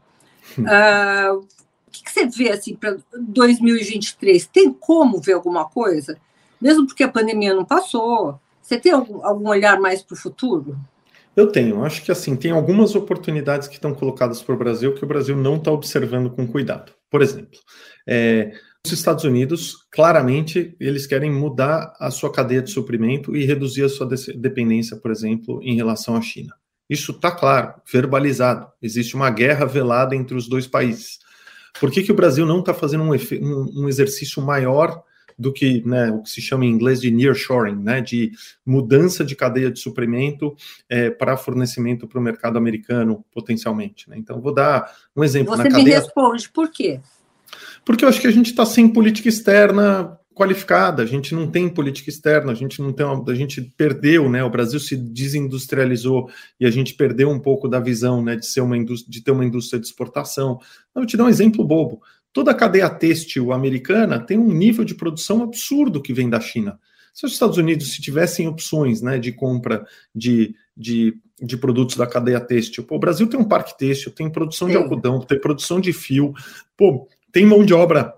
Uh, 0.57 1.37
o 1.39 1.91
que, 1.91 2.03
que, 2.03 2.11
você 2.11 2.25
vê 2.27 2.51
assim 2.51 2.75
para 2.75 2.97
2023? 3.19 4.47
Tem 4.47 4.71
como 4.71 5.19
ver 5.19 5.33
alguma 5.33 5.65
coisa? 5.65 6.17
mesmo 6.61 6.85
porque 6.85 7.03
a 7.03 7.09
pandemia 7.11 7.53
não 7.53 7.63
passou. 7.63 8.39
Você 8.61 8.79
tem 8.79 8.91
algum, 8.91 9.25
algum 9.25 9.47
olhar 9.47 9.79
mais 9.79 10.01
para 10.01 10.15
o 10.15 10.17
futuro? 10.17 10.77
Eu 11.35 11.51
tenho. 11.51 11.83
Acho 11.83 12.03
que 12.03 12.11
assim 12.11 12.35
tem 12.35 12.51
algumas 12.51 12.95
oportunidades 12.95 13.67
que 13.67 13.75
estão 13.75 13.93
colocadas 13.93 14.41
para 14.41 14.55
o 14.55 14.57
Brasil 14.57 14.93
que 14.93 15.05
o 15.05 15.07
Brasil 15.07 15.35
não 15.37 15.55
está 15.55 15.71
observando 15.71 16.31
com 16.31 16.47
cuidado. 16.47 16.91
Por 17.09 17.21
exemplo, 17.21 17.59
é, 18.07 18.51
os 18.93 18.99
Estados 18.99 19.23
Unidos 19.23 19.85
claramente 19.91 20.75
eles 20.79 21.07
querem 21.07 21.31
mudar 21.31 21.93
a 21.99 22.11
sua 22.11 22.31
cadeia 22.31 22.61
de 22.61 22.71
suprimento 22.71 23.35
e 23.35 23.45
reduzir 23.45 23.83
a 23.83 23.89
sua 23.89 24.07
dependência, 24.35 24.97
por 24.97 25.11
exemplo, 25.11 25.59
em 25.63 25.75
relação 25.75 26.15
à 26.15 26.21
China. 26.21 26.53
Isso 26.89 27.11
está 27.11 27.31
claro, 27.31 27.73
verbalizado. 27.91 28.67
Existe 28.81 29.15
uma 29.15 29.29
guerra 29.29 29.65
velada 29.65 30.15
entre 30.15 30.35
os 30.35 30.47
dois 30.47 30.67
países. 30.67 31.19
Por 31.79 31.91
que, 31.91 32.01
que 32.01 32.11
o 32.11 32.15
Brasil 32.15 32.45
não 32.45 32.59
está 32.59 32.73
fazendo 32.73 33.03
um, 33.03 33.11
um, 33.13 33.83
um 33.83 33.89
exercício 33.89 34.41
maior 34.41 35.03
do 35.37 35.53
que 35.53 35.83
né, 35.85 36.09
o 36.11 36.23
que 36.23 36.29
se 36.29 36.41
chama 36.41 36.65
em 36.65 36.69
inglês 36.69 36.99
de 36.99 37.11
nearshoring, 37.11 37.75
né, 37.75 38.01
de 38.01 38.31
mudança 38.65 39.23
de 39.23 39.35
cadeia 39.35 39.69
de 39.69 39.79
suprimento 39.79 40.55
é, 40.89 41.11
para 41.11 41.37
fornecimento 41.37 42.07
para 42.07 42.19
o 42.19 42.23
mercado 42.23 42.57
americano, 42.57 43.23
potencialmente. 43.31 44.09
Né? 44.09 44.17
Então, 44.17 44.41
vou 44.41 44.53
dar 44.53 44.91
um 45.15 45.23
exemplo. 45.23 45.55
Você 45.55 45.69
me 45.69 45.83
responde, 45.83 46.49
por 46.49 46.71
quê? 46.71 46.99
Porque 47.87 48.03
eu 48.03 48.09
acho 48.09 48.19
que 48.19 48.27
a 48.27 48.31
gente 48.31 48.47
está 48.47 48.65
sem 48.65 48.89
política 48.89 49.29
externa 49.29 50.19
qualificada, 50.35 51.01
a 51.01 51.05
gente 51.05 51.33
não 51.33 51.49
tem 51.49 51.69
política 51.69 52.09
externa, 52.09 52.51
a 52.51 52.53
gente 52.53 52.81
não 52.81 52.91
tem 52.91 53.05
uma, 53.05 53.23
a 53.31 53.33
gente 53.33 53.61
perdeu, 53.61 54.29
né? 54.29 54.43
O 54.43 54.49
Brasil 54.49 54.77
se 54.77 54.97
desindustrializou 54.97 56.29
e 56.59 56.65
a 56.65 56.69
gente 56.69 56.95
perdeu 56.95 57.29
um 57.29 57.39
pouco 57.39 57.65
da 57.65 57.79
visão, 57.79 58.21
né, 58.21 58.35
de 58.35 58.45
ser 58.45 58.59
uma 58.59 58.77
de 58.77 59.23
ter 59.23 59.31
uma 59.31 59.45
indústria 59.45 59.79
de 59.79 59.87
exportação. 59.87 60.59
Eu 60.93 61.01
vou 61.01 61.05
te 61.05 61.15
dar 61.15 61.23
um 61.23 61.29
exemplo 61.29 61.63
bobo. 61.63 62.01
Toda 62.33 62.51
a 62.51 62.53
cadeia 62.53 62.89
têxtil 62.89 63.53
americana 63.53 64.19
tem 64.19 64.37
um 64.37 64.51
nível 64.51 64.83
de 64.83 64.93
produção 64.93 65.41
absurdo 65.41 66.01
que 66.01 66.11
vem 66.13 66.29
da 66.29 66.41
China. 66.41 66.77
Se 67.13 67.25
os 67.25 67.31
Estados 67.31 67.57
Unidos 67.57 67.93
se 67.93 68.01
tivessem 68.01 68.49
opções 68.49 69.01
né, 69.01 69.17
de 69.17 69.31
compra 69.31 69.87
de, 70.13 70.53
de, 70.75 71.17
de 71.41 71.55
produtos 71.55 71.95
da 71.95 72.05
cadeia 72.05 72.41
têxtil, 72.41 72.83
pô, 72.83 72.97
o 72.97 72.99
Brasil 72.99 73.27
tem 73.27 73.39
um 73.39 73.47
parque 73.47 73.77
têxtil, 73.77 74.11
tem 74.11 74.29
produção 74.29 74.67
de 74.67 74.75
Sim. 74.75 74.83
algodão, 74.83 75.21
tem 75.21 75.39
produção 75.39 75.79
de 75.79 75.93
fio, 75.93 76.33
pô, 76.75 77.07
tem 77.37 77.45
mão 77.45 77.63
de 77.63 77.71
obra 77.71 78.15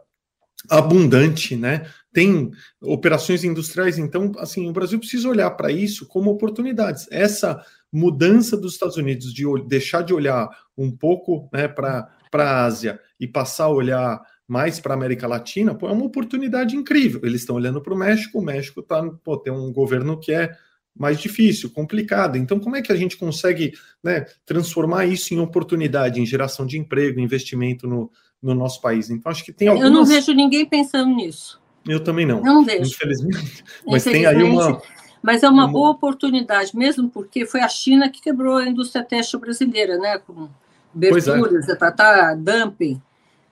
abundante, 0.69 1.53
né? 1.53 1.85
Tem 2.13 2.51
operações 2.81 3.43
industriais, 3.43 3.97
então, 3.99 4.31
assim, 4.37 4.69
o 4.69 4.71
Brasil 4.71 4.97
precisa 4.97 5.27
olhar 5.27 5.51
para 5.51 5.69
isso 5.69 6.07
como 6.07 6.31
oportunidades. 6.31 7.05
Essa 7.11 7.61
mudança 7.91 8.55
dos 8.55 8.75
Estados 8.75 8.95
Unidos 8.95 9.33
de 9.33 9.43
deixar 9.67 10.03
de 10.03 10.13
olhar 10.13 10.47
um 10.77 10.89
pouco 10.89 11.49
né, 11.51 11.67
para 11.67 12.09
a 12.31 12.63
Ásia 12.63 12.97
e 13.19 13.27
passar 13.27 13.65
a 13.65 13.73
olhar 13.73 14.21
mais 14.47 14.79
para 14.79 14.93
a 14.93 14.97
América 14.97 15.27
Latina, 15.27 15.75
pô, 15.75 15.89
é 15.89 15.91
uma 15.91 16.05
oportunidade 16.05 16.77
incrível. 16.77 17.19
Eles 17.21 17.41
estão 17.41 17.57
olhando 17.57 17.81
para 17.81 17.93
o 17.93 17.97
México, 17.97 18.39
o 18.39 18.41
México 18.41 18.81
tá, 18.81 19.03
pô, 19.21 19.35
tem 19.35 19.51
um 19.51 19.73
governo 19.73 20.17
que 20.17 20.31
é 20.31 20.55
mais 20.97 21.19
difícil, 21.19 21.69
complicado. 21.71 22.37
Então, 22.37 22.57
como 22.57 22.77
é 22.77 22.81
que 22.81 22.91
a 22.91 22.95
gente 22.95 23.17
consegue 23.17 23.73
né, 24.01 24.25
transformar 24.45 25.05
isso 25.07 25.33
em 25.33 25.39
oportunidade, 25.39 26.21
em 26.21 26.25
geração 26.25 26.65
de 26.65 26.77
emprego, 26.77 27.19
investimento 27.19 27.85
no, 27.85 28.09
no 28.41 28.53
nosso 28.53 28.81
país? 28.81 29.09
Então, 29.09 29.31
acho 29.31 29.43
que 29.43 29.51
tem 29.51 29.67
algumas... 29.67 29.89
Eu 29.89 29.93
não 29.93 30.05
vejo 30.05 30.33
ninguém 30.33 30.65
pensando 30.65 31.13
nisso. 31.15 31.59
Eu 31.87 32.03
também 32.03 32.25
não. 32.25 32.41
Não 32.41 32.63
vejo. 32.63 32.91
Infelizmente. 32.91 33.63
Mas 33.85 34.03
tem 34.03 34.25
aí 34.25 34.43
uma, 34.43 34.81
Mas 35.21 35.43
é 35.43 35.49
uma 35.49 35.67
boa 35.67 35.89
oportunidade, 35.89 36.75
mesmo 36.75 37.09
porque 37.09 37.45
foi 37.45 37.61
a 37.61 37.67
China 37.67 38.09
que 38.09 38.21
quebrou 38.21 38.57
a 38.57 38.67
indústria 38.67 39.03
têxtil 39.03 39.39
brasileira, 39.39 39.97
né? 39.97 40.17
Com 40.19 40.49
aberturas, 40.95 41.67
é. 41.67 41.75
tá, 41.75 42.35
dumping. 42.35 43.01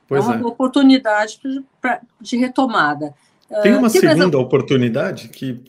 Pois 0.07 0.23
é 0.25 0.27
uma 0.27 0.35
é. 0.35 0.45
oportunidade 0.45 1.39
pra, 1.81 2.01
de 2.19 2.37
retomada. 2.37 3.13
Tem 3.61 3.73
uma 3.73 3.87
uh, 3.87 3.89
segunda 3.89 4.37
oportunidade 4.37 5.29
que 5.29 5.61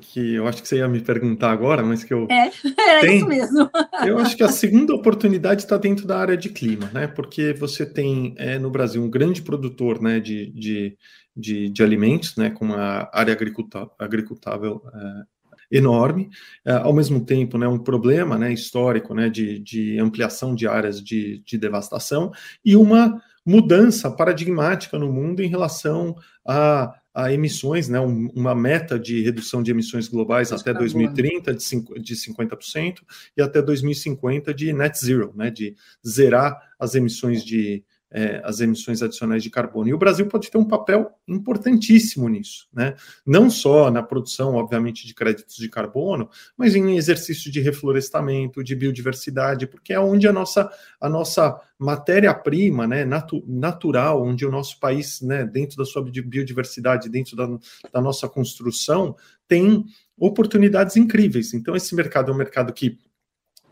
que 0.00 0.34
eu 0.34 0.46
acho 0.46 0.62
que 0.62 0.68
você 0.68 0.78
ia 0.78 0.88
me 0.88 1.00
perguntar 1.00 1.50
agora, 1.50 1.82
mas 1.82 2.02
que 2.02 2.12
eu. 2.12 2.26
É, 2.30 2.50
era 2.78 3.00
tem, 3.00 3.18
isso 3.18 3.26
mesmo. 3.26 3.70
eu 4.06 4.18
acho 4.18 4.36
que 4.36 4.42
a 4.42 4.48
segunda 4.48 4.94
oportunidade 4.94 5.62
está 5.62 5.76
dentro 5.76 6.06
da 6.06 6.18
área 6.18 6.36
de 6.36 6.48
clima, 6.48 6.90
né? 6.92 7.06
Porque 7.06 7.52
você 7.52 7.86
tem 7.86 8.34
é, 8.38 8.58
no 8.58 8.70
Brasil 8.70 9.02
um 9.02 9.10
grande 9.10 9.42
produtor 9.42 10.00
né, 10.00 10.20
de, 10.20 10.50
de, 10.52 10.96
de, 11.36 11.68
de 11.68 11.82
alimentos, 11.82 12.36
né? 12.36 12.50
Com 12.50 12.66
uma 12.66 13.08
área 13.12 13.32
agricultável, 13.32 13.90
agricultável 13.98 14.82
é, 14.94 15.22
enorme, 15.70 16.30
é, 16.64 16.72
ao 16.72 16.92
mesmo 16.92 17.24
tempo, 17.24 17.58
né, 17.58 17.66
um 17.66 17.78
problema 17.78 18.38
né, 18.38 18.52
histórico 18.52 19.14
né, 19.14 19.28
de, 19.28 19.58
de 19.58 19.98
ampliação 19.98 20.54
de 20.54 20.66
áreas 20.66 21.02
de, 21.02 21.42
de 21.44 21.58
devastação 21.58 22.30
e 22.64 22.76
uma 22.76 23.20
mudança 23.44 24.10
paradigmática 24.10 24.98
no 24.98 25.12
mundo 25.12 25.40
em 25.40 25.48
relação 25.48 26.16
a 26.46 26.92
a 27.16 27.32
emissões, 27.32 27.88
né, 27.88 27.98
um, 27.98 28.28
uma 28.34 28.54
meta 28.54 28.98
de 28.98 29.22
redução 29.22 29.62
de 29.62 29.70
emissões 29.70 30.06
globais 30.06 30.52
até 30.52 30.74
2030 30.74 31.54
de, 31.54 32.02
de 32.02 32.14
50% 32.14 32.98
e 33.34 33.40
até 33.40 33.62
2050 33.62 34.52
de 34.52 34.70
net 34.74 35.02
zero, 35.02 35.32
né, 35.34 35.50
de 35.50 35.74
zerar 36.06 36.60
as 36.78 36.94
emissões 36.94 37.42
de, 37.42 37.82
é, 38.10 38.40
as 38.44 38.60
emissões 38.60 39.02
adicionais 39.02 39.42
de 39.42 39.50
carbono. 39.50 39.88
E 39.88 39.94
o 39.94 39.98
Brasil 39.98 40.26
pode 40.26 40.50
ter 40.50 40.58
um 40.58 40.64
papel 40.64 41.10
importantíssimo 41.26 42.28
nisso, 42.28 42.68
né? 42.72 42.94
Não 43.26 43.50
só 43.50 43.90
na 43.90 44.02
produção, 44.02 44.54
obviamente, 44.54 45.06
de 45.06 45.14
créditos 45.14 45.56
de 45.56 45.68
carbono, 45.68 46.30
mas 46.56 46.74
em 46.74 46.96
exercício 46.96 47.50
de 47.50 47.60
reflorestamento, 47.60 48.62
de 48.62 48.74
biodiversidade, 48.74 49.66
porque 49.66 49.92
é 49.92 50.00
onde 50.00 50.28
a 50.28 50.32
nossa, 50.32 50.70
a 51.00 51.08
nossa 51.08 51.60
matéria-prima, 51.78 52.86
né, 52.86 53.04
natu 53.04 53.44
natural, 53.46 54.22
onde 54.24 54.46
o 54.46 54.50
nosso 54.50 54.80
país, 54.80 55.20
né, 55.20 55.44
dentro 55.44 55.76
da 55.76 55.84
sua 55.84 56.02
biodiversidade, 56.02 57.08
dentro 57.08 57.36
da, 57.36 57.46
da 57.92 58.00
nossa 58.00 58.28
construção, 58.28 59.16
tem 59.46 59.84
oportunidades 60.16 60.96
incríveis. 60.96 61.52
Então, 61.52 61.76
esse 61.76 61.94
mercado 61.94 62.30
é 62.30 62.34
um 62.34 62.38
mercado 62.38 62.72
que 62.72 62.98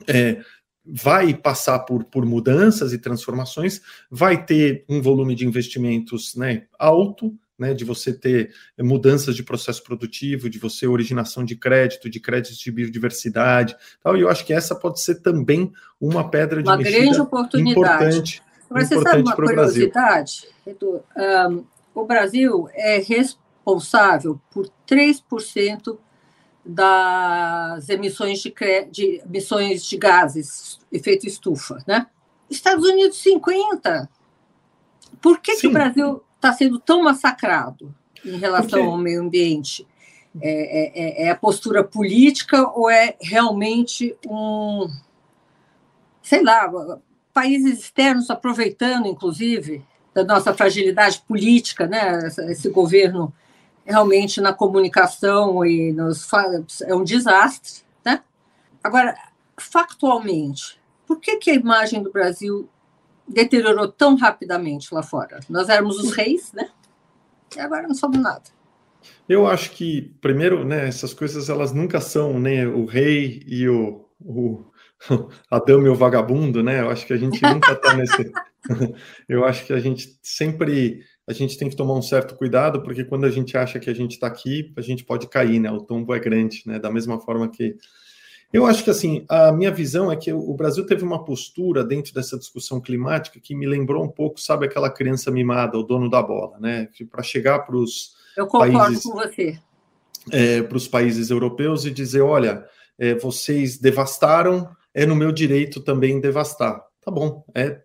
é, 0.07 0.43
vai 0.85 1.33
passar 1.33 1.81
por, 1.81 2.05
por 2.05 2.27
mudanças 2.27 2.93
e 2.93 2.99
transformações, 2.99 3.81
vai 4.11 4.45
ter 4.45 4.85
um 4.89 5.01
volume 5.01 5.35
de 5.35 5.47
investimentos 5.47 6.35
né, 6.35 6.65
alto, 6.79 7.35
né, 7.59 7.73
de 7.73 7.85
você 7.85 8.13
ter 8.13 8.53
mudanças 8.81 9.35
de 9.35 9.43
processo 9.43 9.83
produtivo, 9.83 10.51
de 10.51 10.59
você 10.59 10.87
originação 10.87 11.45
de 11.45 11.57
crédito, 11.57 12.11
de 12.11 12.21
créditos 12.21 12.59
de 12.59 12.71
biodiversidade, 12.71 13.77
tal. 14.03 14.17
E 14.17 14.21
eu 14.21 14.29
acho 14.29 14.45
que 14.45 14.53
essa 14.53 14.75
pode 14.75 15.01
ser 15.01 15.17
também 15.17 15.73
uma 16.01 16.29
pedra 16.29 16.63
de 16.63 16.69
uma 16.69 16.77
grande 16.77 17.21
oportunidade. 17.21 17.79
importante. 17.79 18.43
Mas 18.69 18.89
você 18.89 19.01
sabe 19.01 19.23
uma 19.23 19.37
curiosidade, 19.37 20.49
Edu? 20.67 21.01
Um, 21.17 21.65
o 21.95 22.05
Brasil 22.05 22.69
é 22.73 22.99
responsável 22.99 24.41
por 24.51 24.69
3% 24.89 25.97
das 26.65 27.89
emissões 27.89 28.41
de, 28.41 28.53
de, 28.91 29.23
emissões 29.25 29.85
de 29.85 29.97
gases, 29.99 30.79
efeito 30.91 31.27
estufa, 31.27 31.83
né? 31.87 32.07
Estados 32.49 32.87
Unidos 32.87 33.19
50. 33.19 34.09
Por 35.21 35.41
que, 35.41 35.57
que 35.57 35.67
o 35.67 35.73
Brasil 35.73 36.23
está 36.37 36.53
sendo 36.53 36.79
tão 36.79 37.03
massacrado 37.03 37.95
em 38.25 38.39
relação 38.39 38.85
ao 38.85 38.99
meio 38.99 39.21
ambiente? 39.21 39.87
É, 40.41 41.23
é, 41.23 41.27
é, 41.27 41.31
a 41.31 41.37
postura 41.37 41.85
política 41.85 42.69
ou 42.71 42.91
é 42.91 43.17
realmente 43.21 44.17
um, 44.27 44.89
sei 46.21 46.43
lá, 46.43 46.69
países 47.33 47.79
externos 47.79 48.31
aproveitando, 48.31 49.07
inclusive, 49.07 49.85
da 50.13 50.25
nossa 50.25 50.53
fragilidade 50.53 51.23
política, 51.27 51.87
né? 51.87 52.19
Esse 52.49 52.69
governo 52.69 53.33
realmente 53.85 54.41
na 54.41 54.53
comunicação 54.53 55.65
e 55.65 55.93
nos 55.93 56.27
é 56.83 56.95
um 56.95 57.05
desastre, 57.05 57.83
né? 58.05 58.23
Agora, 58.83 59.17
factualmente, 59.59 60.81
por 61.07 61.21
que, 61.21 61.37
que 61.37 61.51
a 61.51 61.55
imagem 61.55 62.03
do 62.03 62.11
Brasil 62.11 62.69
deteriorou 63.29 63.89
tão 63.89 64.17
rapidamente 64.17 64.95
lá 64.95 65.03
fora? 65.03 65.41
Nós 65.49 65.69
éramos 65.69 65.99
os 65.99 66.13
reis, 66.13 66.53
né? 66.53 66.71
E 67.57 67.61
agora 67.61 67.87
não 67.87 67.95
somos 67.95 68.19
nada. 68.19 68.43
Eu 69.29 69.47
acho 69.47 69.71
que, 69.71 70.15
primeiro, 70.21 70.65
né, 70.65 70.89
essas 70.89 71.15
coisas 71.15 71.49
elas 71.49 71.73
nunca 71.73 72.01
são 72.01 72.39
né, 72.39 72.67
o 72.67 72.85
rei 72.85 73.43
e 73.47 73.69
o, 73.69 74.07
o 74.21 74.65
Adão 75.51 75.83
e 75.83 75.89
o 75.89 75.95
vagabundo, 75.95 76.63
né? 76.63 76.81
Eu 76.81 76.91
acho 76.91 77.07
que 77.07 77.13
a 77.13 77.17
gente 77.17 77.41
nunca 77.43 77.73
está 77.73 77.95
nesse. 77.95 78.33
Eu 79.29 79.45
acho 79.45 79.67
que 79.67 79.73
a 79.75 79.79
gente 79.79 80.19
sempre 80.23 81.05
a 81.27 81.33
gente 81.33 81.57
tem 81.57 81.71
que 81.71 81.77
tomar 81.77 81.95
um 81.95 82.03
certo 82.03 82.35
cuidado, 82.37 82.83
porque 82.83 83.03
quando 83.03 83.25
a 83.25 83.31
gente 83.31 83.57
acha 83.57 83.81
que 83.81 83.89
a 83.89 83.95
gente 83.95 84.13
está 84.13 84.27
aqui, 84.27 84.73
a 84.77 84.81
gente 84.81 85.05
pode 85.05 85.27
cair, 85.27 85.59
né? 85.59 85.71
O 85.71 85.81
tombo 85.81 86.15
é 86.15 86.21
grande, 86.21 86.63
né? 86.67 86.79
Da 86.79 86.91
mesma 86.91 87.19
forma 87.19 87.49
que. 87.49 87.77
Eu 88.53 88.67
acho 88.67 88.85
que, 88.85 88.91
assim, 88.91 89.25
a 89.29 89.51
minha 89.51 89.71
visão 89.71 90.13
é 90.13 90.17
que 90.17 90.33
o 90.33 90.55
Brasil 90.55 90.87
teve 90.87 91.03
uma 91.03 91.25
postura 91.25 91.83
dentro 91.83 92.15
dessa 92.15 92.39
discussão 92.39 92.81
climática 92.81 93.41
que 93.41 93.55
me 93.55 93.67
lembrou 93.67 94.05
um 94.05 94.09
pouco, 94.09 94.41
sabe, 94.41 94.67
aquela 94.67 94.89
criança 94.89 95.29
mimada, 95.31 95.77
o 95.77 95.83
dono 95.83 96.09
da 96.09 96.23
bola, 96.23 96.59
né? 96.61 96.89
Para 97.11 97.23
chegar 97.23 97.61
para 97.61 97.77
os. 97.77 98.15
Eu 98.37 98.47
concordo 98.47 98.79
países, 98.79 99.03
com 99.03 99.13
você. 99.15 99.59
É, 100.31 100.63
para 100.63 100.77
os 100.77 100.87
países 100.87 101.31
europeus 101.31 101.87
e 101.87 101.91
dizer: 101.91 102.21
olha, 102.21 102.65
é, 102.99 103.15
vocês 103.15 103.79
devastaram, 103.79 104.69
é 104.93 105.07
no 105.07 105.17
meu 105.17 105.33
direito 105.33 105.81
também 105.81 106.21
devastar. 106.21 106.85
Tá 107.03 107.11
bom, 107.11 107.45
é 107.55 107.81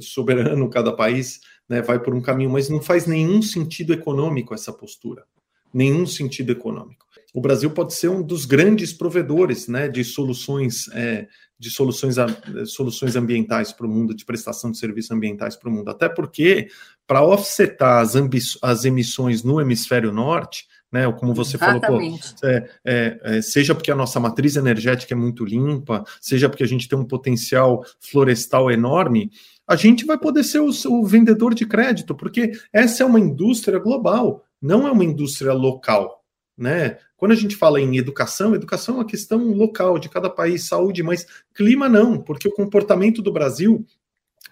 soberano 0.00 0.68
cada 0.70 0.92
país 0.92 1.40
né, 1.68 1.82
vai 1.82 1.98
por 1.98 2.14
um 2.14 2.20
caminho, 2.20 2.50
mas 2.50 2.68
não 2.68 2.80
faz 2.80 3.06
nenhum 3.06 3.42
sentido 3.42 3.92
econômico 3.92 4.54
essa 4.54 4.72
postura. 4.72 5.24
Nenhum 5.72 6.06
sentido 6.06 6.50
econômico. 6.50 7.06
O 7.34 7.42
Brasil 7.42 7.70
pode 7.70 7.92
ser 7.92 8.08
um 8.08 8.22
dos 8.22 8.46
grandes 8.46 8.92
provedores 8.92 9.68
né, 9.68 9.86
de 9.86 10.02
soluções 10.02 10.88
é, 10.94 11.28
de 11.58 11.70
soluções, 11.70 12.14
soluções 12.66 13.16
ambientais 13.16 13.72
para 13.72 13.86
o 13.86 13.90
mundo, 13.90 14.14
de 14.14 14.24
prestação 14.24 14.70
de 14.70 14.78
serviços 14.78 15.10
ambientais 15.10 15.56
para 15.56 15.68
o 15.68 15.72
mundo. 15.72 15.90
Até 15.90 16.08
porque, 16.08 16.68
para 17.06 17.24
offsetar 17.24 18.00
as, 18.00 18.14
as 18.62 18.84
emissões 18.84 19.42
no 19.42 19.60
hemisfério 19.60 20.12
norte, 20.12 20.66
né? 20.90 21.10
Como 21.12 21.34
você 21.34 21.56
Exatamente. 21.56 21.86
falou, 21.86 22.00
pô, 22.40 22.46
é, 22.46 22.70
é, 22.84 23.20
é, 23.22 23.42
seja 23.42 23.74
porque 23.74 23.90
a 23.90 23.96
nossa 23.96 24.18
matriz 24.20 24.56
energética 24.56 25.14
é 25.14 25.16
muito 25.16 25.44
limpa, 25.44 26.04
seja 26.20 26.48
porque 26.48 26.62
a 26.62 26.66
gente 26.66 26.88
tem 26.88 26.98
um 26.98 27.04
potencial 27.04 27.84
florestal 28.00 28.70
enorme, 28.70 29.30
a 29.68 29.76
gente 29.76 30.06
vai 30.06 30.16
poder 30.16 30.42
ser 30.42 30.60
o, 30.60 30.70
o 30.86 31.06
vendedor 31.06 31.54
de 31.54 31.66
crédito, 31.66 32.14
porque 32.14 32.52
essa 32.72 33.02
é 33.02 33.06
uma 33.06 33.20
indústria 33.20 33.78
global, 33.78 34.42
não 34.60 34.88
é 34.88 34.90
uma 34.90 35.04
indústria 35.04 35.52
local. 35.52 36.24
Né? 36.56 36.98
Quando 37.16 37.32
a 37.32 37.36
gente 37.36 37.54
fala 37.54 37.78
em 37.78 37.98
educação, 37.98 38.54
educação 38.54 38.94
é 38.94 38.98
uma 38.98 39.04
questão 39.04 39.52
local 39.52 39.98
de 39.98 40.08
cada 40.08 40.30
país, 40.30 40.66
saúde, 40.66 41.02
mas 41.02 41.26
clima 41.54 41.88
não, 41.88 42.18
porque 42.18 42.48
o 42.48 42.52
comportamento 42.52 43.20
do 43.20 43.30
Brasil 43.30 43.84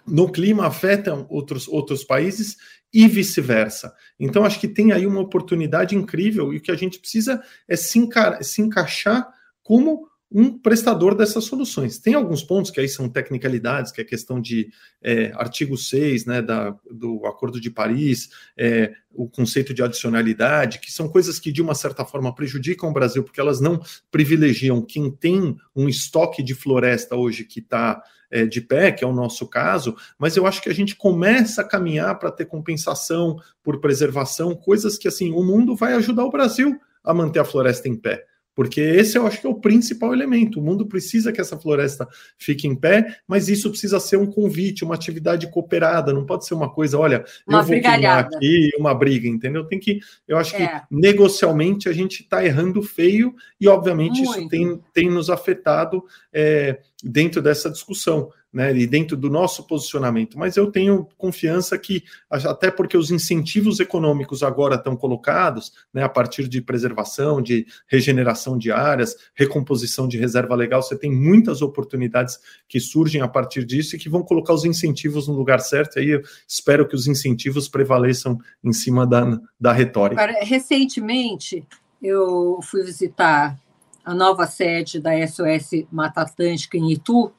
no 0.05 0.31
clima 0.31 0.67
afeta 0.67 1.25
outros, 1.29 1.67
outros 1.67 2.03
países 2.03 2.55
e 2.93 3.07
vice-versa. 3.07 3.93
Então, 4.19 4.45
acho 4.45 4.59
que 4.59 4.67
tem 4.67 4.91
aí 4.91 5.05
uma 5.05 5.19
oportunidade 5.19 5.95
incrível 5.95 6.53
e 6.53 6.57
o 6.57 6.61
que 6.61 6.71
a 6.71 6.75
gente 6.75 6.99
precisa 6.99 7.41
é 7.67 7.75
se, 7.75 7.99
enca 7.99 8.41
se 8.41 8.61
encaixar 8.61 9.27
como 9.61 10.07
um 10.29 10.57
prestador 10.57 11.15
dessas 11.15 11.45
soluções. 11.45 11.97
Tem 11.99 12.13
alguns 12.13 12.43
pontos 12.43 12.69
que 12.69 12.79
aí 12.79 12.89
são 12.89 13.07
tecnicalidades, 13.07 13.91
que 13.91 14.01
é 14.01 14.03
questão 14.03 14.41
de 14.41 14.69
é, 15.01 15.31
artigo 15.35 15.77
6 15.77 16.25
né, 16.25 16.41
da, 16.41 16.75
do 16.91 17.25
Acordo 17.25 17.61
de 17.61 17.71
Paris, 17.71 18.29
é, 18.57 18.93
o 19.13 19.29
conceito 19.29 19.73
de 19.73 19.81
adicionalidade, 19.81 20.79
que 20.79 20.91
são 20.91 21.07
coisas 21.07 21.39
que 21.39 21.51
de 21.51 21.61
uma 21.61 21.73
certa 21.73 22.03
forma 22.03 22.35
prejudicam 22.35 22.89
o 22.89 22.93
Brasil, 22.93 23.23
porque 23.23 23.39
elas 23.39 23.61
não 23.61 23.81
privilegiam 24.11 24.81
quem 24.81 25.09
tem 25.09 25.55
um 25.75 25.87
estoque 25.87 26.43
de 26.43 26.53
floresta 26.53 27.15
hoje 27.15 27.45
que 27.45 27.59
está 27.59 28.03
é, 28.29 28.45
de 28.45 28.59
pé, 28.59 28.91
que 28.91 29.05
é 29.05 29.07
o 29.07 29.13
nosso 29.13 29.47
caso, 29.47 29.95
mas 30.19 30.35
eu 30.35 30.45
acho 30.45 30.61
que 30.61 30.69
a 30.69 30.73
gente 30.73 30.95
começa 30.95 31.61
a 31.61 31.67
caminhar 31.67 32.19
para 32.19 32.31
ter 32.31 32.45
compensação 32.45 33.37
por 33.63 33.79
preservação, 33.79 34.53
coisas 34.53 34.97
que 34.97 35.07
assim 35.07 35.31
o 35.31 35.41
mundo 35.41 35.75
vai 35.75 35.93
ajudar 35.93 36.25
o 36.25 36.31
Brasil 36.31 36.77
a 37.01 37.13
manter 37.13 37.39
a 37.39 37.45
floresta 37.45 37.87
em 37.87 37.95
pé. 37.95 38.25
Porque 38.57 38.81
esse 38.81 39.15
eu 39.15 39.27
acho 39.27 39.39
que 39.39 39.45
é 39.45 39.49
o 39.51 39.61
principal 39.61 40.11
elemento. 40.11 40.59
O 40.59 40.63
mundo 40.63 40.87
precisa 40.87 41.31
que 41.31 41.39
essa 41.39 41.59
floresta 41.59 42.07
fique 42.39 42.67
em 42.67 42.75
pé, 42.75 43.19
mas 43.27 43.49
isso 43.49 43.69
precisa 43.69 43.99
ser 43.99 44.17
um 44.17 44.25
convite, 44.25 44.83
uma 44.83 44.95
atividade 44.95 45.45
cooperada, 45.51 46.11
não 46.11 46.25
pode 46.25 46.47
ser 46.47 46.55
uma 46.55 46.67
coisa, 46.67 46.97
olha, 46.97 47.23
uma 47.45 47.59
eu 47.59 47.63
vou 47.63 47.79
queimar 47.79 48.17
aqui, 48.17 48.71
uma 48.79 48.95
briga, 48.95 49.27
entendeu? 49.27 49.63
Tem 49.65 49.77
que, 49.77 49.99
eu 50.27 50.39
acho 50.39 50.55
é. 50.55 50.67
que 50.67 50.85
negocialmente 50.89 51.87
a 51.87 51.93
gente 51.93 52.23
está 52.23 52.43
errando 52.43 52.81
feio 52.81 53.35
e, 53.61 53.67
obviamente, 53.67 54.23
Muito. 54.23 54.39
isso 54.39 54.49
tem, 54.49 54.81
tem 54.91 55.07
nos 55.07 55.29
afetado 55.29 56.03
é, 56.33 56.79
dentro 57.03 57.43
dessa 57.43 57.69
discussão. 57.69 58.31
Né, 58.51 58.75
e 58.75 58.87
dentro 58.87 59.17
do 59.17 59.29
nosso 59.29 59.67
posicionamento, 59.67 60.37
mas 60.37 60.55
eu 60.55 60.71
tenho 60.71 61.07
confiança 61.17 61.77
que, 61.77 62.03
até 62.29 62.71
porque 62.71 62.97
os 62.97 63.11
incentivos 63.11 63.79
econômicos 63.79 64.41
agora 64.41 64.75
estão 64.75 64.95
colocados, 64.95 65.73
né, 65.93 66.03
a 66.03 66.09
partir 66.09 66.47
de 66.47 66.61
preservação, 66.61 67.41
de 67.41 67.67
regeneração 67.87 68.57
de 68.57 68.71
áreas, 68.71 69.15
recomposição 69.35 70.07
de 70.07 70.17
reserva 70.17 70.55
legal, 70.55 70.81
você 70.81 70.97
tem 70.97 71.11
muitas 71.11 71.61
oportunidades 71.61 72.39
que 72.67 72.79
surgem 72.79 73.21
a 73.21 73.27
partir 73.27 73.65
disso 73.65 73.95
e 73.95 73.99
que 73.99 74.09
vão 74.09 74.23
colocar 74.23 74.53
os 74.53 74.65
incentivos 74.65 75.27
no 75.27 75.33
lugar 75.33 75.59
certo, 75.59 75.99
aí 75.99 76.09
eu 76.09 76.21
espero 76.47 76.87
que 76.87 76.95
os 76.95 77.07
incentivos 77.07 77.67
prevaleçam 77.67 78.39
em 78.63 78.73
cima 78.73 79.05
da, 79.05 79.39
da 79.59 79.73
retórica. 79.73 80.21
Agora, 80.21 80.43
recentemente, 80.43 81.65
eu 82.01 82.59
fui 82.63 82.83
visitar 82.83 83.57
a 84.05 84.13
nova 84.13 84.47
sede 84.47 85.01
da 85.01 85.11
SOS 85.27 85.85
Mata 85.91 86.21
Atlântica 86.21 86.77
em 86.77 86.93
Itu, 86.93 87.31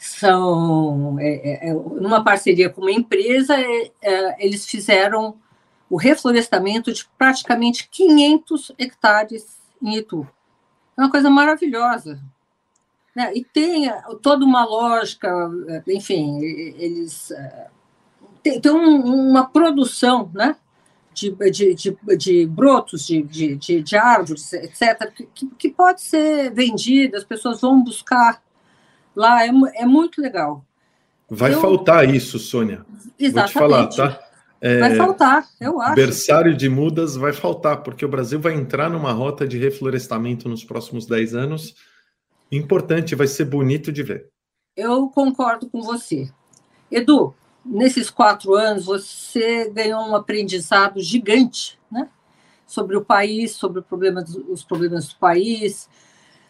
são 0.00 1.18
é, 1.20 1.28
é, 1.28 1.68
é, 1.68 1.74
numa 1.74 2.24
parceria 2.24 2.70
com 2.70 2.80
uma 2.80 2.90
empresa, 2.90 3.54
é, 3.60 3.90
é, 4.00 4.46
eles 4.46 4.64
fizeram 4.64 5.36
o 5.90 5.96
reflorestamento 5.98 6.90
de 6.90 7.06
praticamente 7.18 7.86
500 7.90 8.72
hectares 8.78 9.58
em 9.82 9.98
Itu. 9.98 10.26
É 10.96 11.02
uma 11.02 11.10
coisa 11.10 11.28
maravilhosa. 11.28 12.18
Né? 13.14 13.30
E 13.34 13.44
tem 13.44 13.90
é, 13.90 14.02
toda 14.22 14.42
uma 14.42 14.64
lógica, 14.64 15.28
enfim, 15.86 16.38
eles 16.42 17.30
têm 18.42 18.58
tem 18.58 18.72
um, 18.72 19.04
uma 19.04 19.48
produção 19.48 20.30
né? 20.32 20.56
de, 21.12 21.30
de, 21.50 21.74
de, 21.74 22.16
de 22.16 22.46
brotos 22.46 23.06
de, 23.06 23.22
de, 23.22 23.82
de, 23.82 23.96
árvores, 23.98 24.50
etc., 24.54 25.12
que, 25.34 25.46
que 25.58 25.68
pode 25.68 26.00
ser 26.00 26.50
vendida, 26.54 27.18
as 27.18 27.24
pessoas 27.24 27.60
vão 27.60 27.84
buscar 27.84 28.42
lá, 29.14 29.44
é, 29.44 29.50
é 29.74 29.86
muito 29.86 30.20
legal. 30.20 30.64
Vai 31.28 31.54
eu... 31.54 31.60
faltar 31.60 32.12
isso, 32.12 32.38
Sônia. 32.38 32.84
Exatamente. 33.18 33.32
Vou 33.32 33.44
te 33.44 33.52
falar, 33.52 33.86
tá? 33.86 34.20
É, 34.60 34.78
vai 34.78 34.94
faltar, 34.94 35.48
eu 35.58 35.80
acho. 35.80 35.94
Berçário 35.94 36.54
de 36.54 36.68
mudas 36.68 37.16
vai 37.16 37.32
faltar, 37.32 37.82
porque 37.82 38.04
o 38.04 38.08
Brasil 38.08 38.38
vai 38.38 38.54
entrar 38.54 38.90
numa 38.90 39.12
rota 39.12 39.48
de 39.48 39.56
reflorestamento 39.56 40.48
nos 40.48 40.62
próximos 40.62 41.06
10 41.06 41.34
anos. 41.34 41.74
Importante, 42.52 43.14
vai 43.14 43.26
ser 43.26 43.46
bonito 43.46 43.90
de 43.90 44.02
ver. 44.02 44.28
Eu 44.76 45.08
concordo 45.08 45.68
com 45.70 45.80
você. 45.80 46.30
Edu, 46.90 47.34
nesses 47.64 48.10
quatro 48.10 48.54
anos, 48.54 48.84
você 48.84 49.70
ganhou 49.70 50.02
um 50.02 50.14
aprendizado 50.14 51.00
gigante, 51.00 51.78
né? 51.90 52.08
Sobre 52.66 52.96
o 52.96 53.04
país, 53.04 53.52
sobre 53.52 53.80
problema, 53.80 54.22
os 54.48 54.62
problemas 54.62 55.08
do 55.08 55.16
país, 55.16 55.88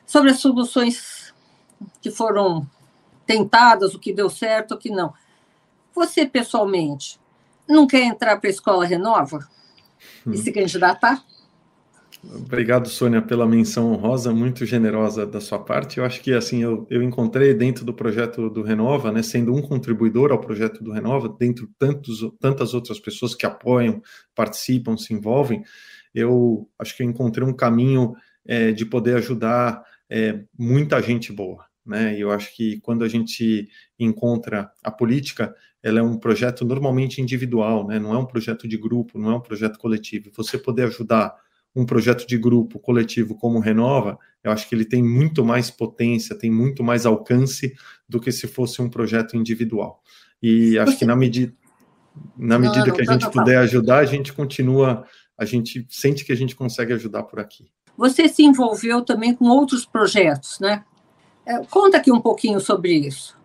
sobre 0.05 0.31
as 0.31 0.41
soluções 0.41 1.20
que 2.01 2.11
foram 2.11 2.67
tentadas, 3.27 3.95
o 3.95 3.99
que 3.99 4.13
deu 4.13 4.29
certo, 4.29 4.75
o 4.75 4.79
que 4.79 4.91
não. 4.91 5.13
Você, 5.95 6.27
pessoalmente, 6.27 7.19
não 7.69 7.87
quer 7.87 8.03
entrar 8.05 8.39
para 8.39 8.49
a 8.49 8.51
Escola 8.51 8.85
Renova 8.85 9.49
e 10.27 10.31
hum. 10.31 10.37
se 10.37 10.53
candidatar? 10.53 11.25
Obrigado, 12.23 12.87
Sônia, 12.87 13.23
pela 13.23 13.47
menção 13.47 13.93
honrosa, 13.93 14.33
muito 14.33 14.67
generosa 14.67 15.27
da 15.27 15.41
sua 15.41 15.59
parte. 15.59 15.99
Eu 15.99 16.05
acho 16.05 16.21
que 16.21 16.35
assim 16.35 16.63
eu, 16.63 16.87
eu 16.91 17.03
encontrei 17.03 17.55
dentro 17.55 17.83
do 17.83 17.95
projeto 17.95 18.51
do 18.51 18.63
Renova, 18.63 19.11
né, 19.11 19.23
sendo 19.23 19.55
um 19.55 19.63
contribuidor 19.63 20.31
ao 20.31 20.39
projeto 20.39 20.85
do 20.85 20.93
Renova, 20.93 21.35
dentro 21.39 21.67
de 21.67 21.73
tantos, 21.79 22.21
tantas 22.39 22.75
outras 22.75 23.01
pessoas 23.01 23.35
que 23.35 23.47
apoiam, 23.47 24.03
participam, 24.35 24.99
se 24.99 25.15
envolvem, 25.15 25.63
eu 26.15 26.69
acho 26.79 26.95
que 26.95 27.03
eu 27.03 27.09
encontrei 27.09 27.47
um 27.47 27.55
caminho 27.55 28.15
é, 28.45 28.71
de 28.73 28.85
poder 28.85 29.17
ajudar 29.17 29.83
é, 30.11 30.41
muita 30.59 31.01
gente 31.01 31.33
boa. 31.33 31.70
Né? 31.85 32.17
E 32.17 32.21
eu 32.21 32.31
acho 32.31 32.55
que 32.55 32.81
quando 32.81 33.05
a 33.05 33.09
gente 33.09 33.69
encontra 33.99 34.71
a 34.83 34.91
política, 34.91 35.55
ela 35.83 36.01
é 36.01 36.03
um 36.03 36.19
projeto 36.19 36.65
normalmente 36.65 37.21
individual, 37.21 37.87
né? 37.87 37.99
não 37.99 38.15
é 38.15 38.19
um 38.19 38.27
projeto 38.27 38.69
de 38.69 38.77
grupo, 38.77 39.19
não 39.19 39.31
é 39.31 39.37
um 39.37 39.41
projeto 39.41 39.79
coletivo. 39.79 40.31
Você 40.37 40.59
poder 40.59 40.85
ajudar 40.85 41.35
um 41.75 41.87
projeto 41.87 42.27
de 42.27 42.37
grupo 42.37 42.79
coletivo 42.79 43.35
como 43.35 43.59
o 43.59 43.61
Renova, 43.61 44.19
eu 44.43 44.51
acho 44.51 44.69
que 44.69 44.75
ele 44.75 44.85
tem 44.85 45.03
muito 45.03 45.45
mais 45.45 45.71
potência, 45.71 46.37
tem 46.37 46.51
muito 46.51 46.83
mais 46.83 47.07
alcance 47.07 47.75
do 48.09 48.21
que 48.21 48.33
se 48.33 48.47
fosse 48.49 48.83
um 48.83 48.91
projeto 48.91 49.37
individual. 49.37 50.03
E 50.43 50.79
acho 50.79 50.99
que 50.99 51.05
na 51.05 51.15
medida, 51.15 51.55
na 52.37 52.59
medida 52.59 52.87
não, 52.87 52.95
que 52.95 53.03
a 53.03 53.13
gente 53.13 53.31
puder 53.31 53.59
ajudar, 53.59 53.99
a 53.99 54.05
gente 54.05 54.33
continua, 54.33 55.05
a 55.39 55.45
gente 55.45 55.87
sente 55.89 56.25
que 56.25 56.33
a 56.33 56.37
gente 56.37 56.57
consegue 56.57 56.93
ajudar 56.93 57.23
por 57.25 57.39
aqui. 57.39 57.71
Você 57.97 58.29
se 58.29 58.43
envolveu 58.43 59.05
também 59.05 59.35
com 59.35 59.45
outros 59.47 59.85
projetos, 59.85 60.59
né? 60.59 60.85
É, 61.47 61.59
conta 61.67 61.97
aqui 61.97 62.13
um 62.13 62.21
pouquinho 62.21 62.61
sobre 62.61 62.93
isso. 62.93 63.39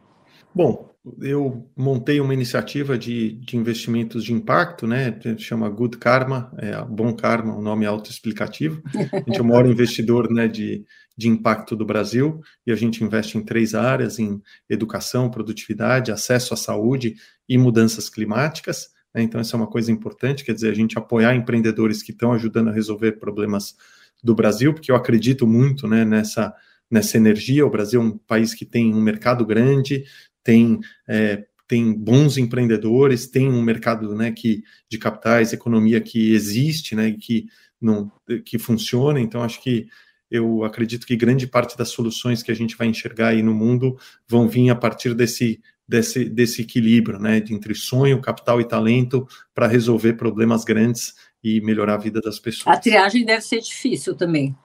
Bom, 0.54 0.96
eu 1.22 1.70
montei 1.76 2.20
uma 2.20 2.34
iniciativa 2.34 2.98
de, 2.98 3.34
de 3.34 3.58
investimentos 3.58 4.24
de 4.24 4.34
impacto, 4.34 4.88
né? 4.88 5.16
Chama 5.38 5.70
Good 5.70 5.98
Karma, 5.98 6.52
é 6.58 6.82
Bom 6.84 7.14
Karma, 7.14 7.56
um 7.56 7.62
nome 7.62 7.86
autoexplicativo. 7.86 8.82
A 9.12 9.18
gente 9.18 9.38
é 9.38 9.42
o 9.42 9.46
maior 9.46 9.66
investidor 9.70 10.32
né, 10.32 10.48
de, 10.48 10.84
de 11.16 11.30
impacto 11.30 11.76
do 11.76 11.86
Brasil 11.86 12.42
e 12.66 12.72
a 12.72 12.76
gente 12.76 13.04
investe 13.04 13.38
em 13.38 13.44
três 13.44 13.76
áreas: 13.76 14.18
em 14.18 14.42
educação, 14.68 15.30
produtividade, 15.30 16.12
acesso 16.12 16.54
à 16.54 16.58
saúde 16.58 17.16
e 17.48 17.58
mudanças 17.58 18.10
climáticas. 18.10 18.90
Né? 19.14 19.22
Então, 19.22 19.40
essa 19.40 19.56
é 19.56 19.60
uma 19.60 19.70
coisa 19.70 19.92
importante, 19.92 20.44
quer 20.44 20.54
dizer, 20.54 20.72
a 20.72 20.76
gente 20.76 20.98
apoiar 20.98 21.36
empreendedores 21.36 22.02
que 22.02 22.12
estão 22.12 22.34
ajudando 22.34 22.70
a 22.70 22.74
resolver 22.74 23.14
problemas 23.14 23.76
do 24.24 24.34
Brasil, 24.34 24.74
porque 24.74 24.92
eu 24.92 24.96
acredito 24.96 25.46
muito 25.46 25.88
né, 25.88 26.04
nessa 26.04 26.54
nessa 26.90 27.18
energia. 27.18 27.66
O 27.66 27.70
Brasil 27.70 28.02
é 28.02 28.04
um 28.04 28.18
país 28.18 28.54
que 28.54 28.66
tem 28.66 28.94
um 28.94 29.02
mercado 29.02 29.46
grande, 29.46 30.06
tem, 30.44 30.80
é, 31.08 31.46
tem 31.68 31.94
bons 31.94 32.38
empreendedores, 32.38 33.28
tem 33.28 33.50
um 33.50 33.62
mercado 33.62 34.16
né, 34.16 34.32
que, 34.32 34.64
de 34.90 34.98
capitais, 34.98 35.54
economia 35.54 36.00
que 36.00 36.34
existe, 36.34 36.96
né, 36.96 37.12
que, 37.20 37.48
não, 37.82 38.12
que 38.46 38.58
funciona. 38.58 39.20
Então, 39.20 39.42
acho 39.42 39.62
que 39.62 39.88
eu 40.30 40.64
acredito 40.64 41.06
que 41.06 41.16
grande 41.16 41.48
parte 41.48 41.78
das 41.78 41.90
soluções 41.90 42.42
que 42.42 42.52
a 42.52 42.56
gente 42.56 42.76
vai 42.76 42.88
enxergar 42.88 43.30
aí 43.30 43.44
no 43.44 43.54
mundo 43.54 43.98
vão 44.28 44.48
vir 44.48 44.70
a 44.70 44.76
partir 44.76 45.14
desse, 45.14 45.62
desse, 45.88 46.26
desse 46.26 46.62
equilíbrio, 46.62 47.20
né, 47.20 47.38
entre 47.38 47.76
sonho, 47.76 48.22
capital 48.22 48.60
e 48.60 48.68
talento 48.68 49.28
para 49.54 49.68
resolver 49.68 50.14
problemas 50.14 50.64
grandes 50.64 51.14
e 51.44 51.62
melhorar 51.62 51.96
a 51.96 52.00
vida 52.00 52.20
das 52.22 52.40
pessoas. 52.40 52.76
A 52.76 52.80
triagem 52.80 53.24
deve 53.24 53.42
ser 53.42 53.62
difícil 53.62 54.16
também. 54.16 54.56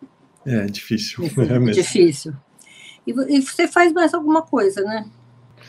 É, 0.47 0.67
difícil. 0.67 1.25
É 1.25 1.71
difícil. 1.71 2.35
E, 3.07 3.11
e 3.11 3.43
você 3.43 3.67
faz 3.67 3.93
mais 3.93 4.15
alguma 4.15 4.43
coisa, 4.43 4.83
né? 4.83 5.11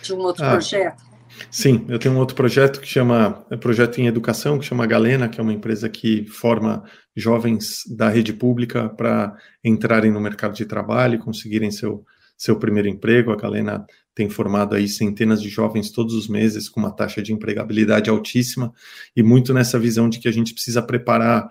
de 0.02 0.14
um 0.14 0.20
outro 0.20 0.44
ah, 0.44 0.52
projeto? 0.52 1.04
Sim, 1.50 1.86
eu 1.88 1.98
tenho 1.98 2.16
um 2.16 2.18
outro 2.18 2.36
projeto 2.36 2.80
que 2.82 2.88
chama 2.88 3.46
é 3.50 3.56
projeto 3.56 4.00
em 4.00 4.08
educação, 4.08 4.60
que 4.60 4.66
chama 4.66 4.86
Galena, 4.86 5.30
que 5.30 5.40
é 5.40 5.44
uma 5.44 5.54
empresa 5.54 5.88
que 5.90 6.26
forma 6.28 6.84
jovens 7.16 7.84
da 7.90 8.10
rede 8.10 8.34
pública 8.34 8.90
para 8.90 9.36
entrarem 9.64 10.12
no 10.12 10.20
mercado 10.20 10.54
de 10.54 10.66
trabalho 10.66 11.16
e 11.16 11.20
conseguirem 11.20 11.72
seu, 11.72 12.06
seu 12.38 12.58
primeiro 12.58 12.90
emprego. 12.90 13.32
A 13.32 13.36
Galena 13.36 13.86
tem 14.14 14.30
formado 14.30 14.76
aí 14.76 14.88
centenas 14.88 15.42
de 15.42 15.50
jovens 15.50 15.92
todos 15.92 16.14
os 16.14 16.28
meses 16.28 16.68
com 16.68 16.80
uma 16.80 16.92
taxa 16.92 17.22
de 17.22 17.32
empregabilidade 17.32 18.10
altíssima 18.10 18.74
e 19.16 19.24
muito 19.24 19.54
nessa 19.54 19.80
visão 19.80 20.10
de 20.10 20.20
que 20.20 20.28
a 20.28 20.34
gente 20.34 20.54
precisa 20.54 20.82
preparar, 20.82 21.50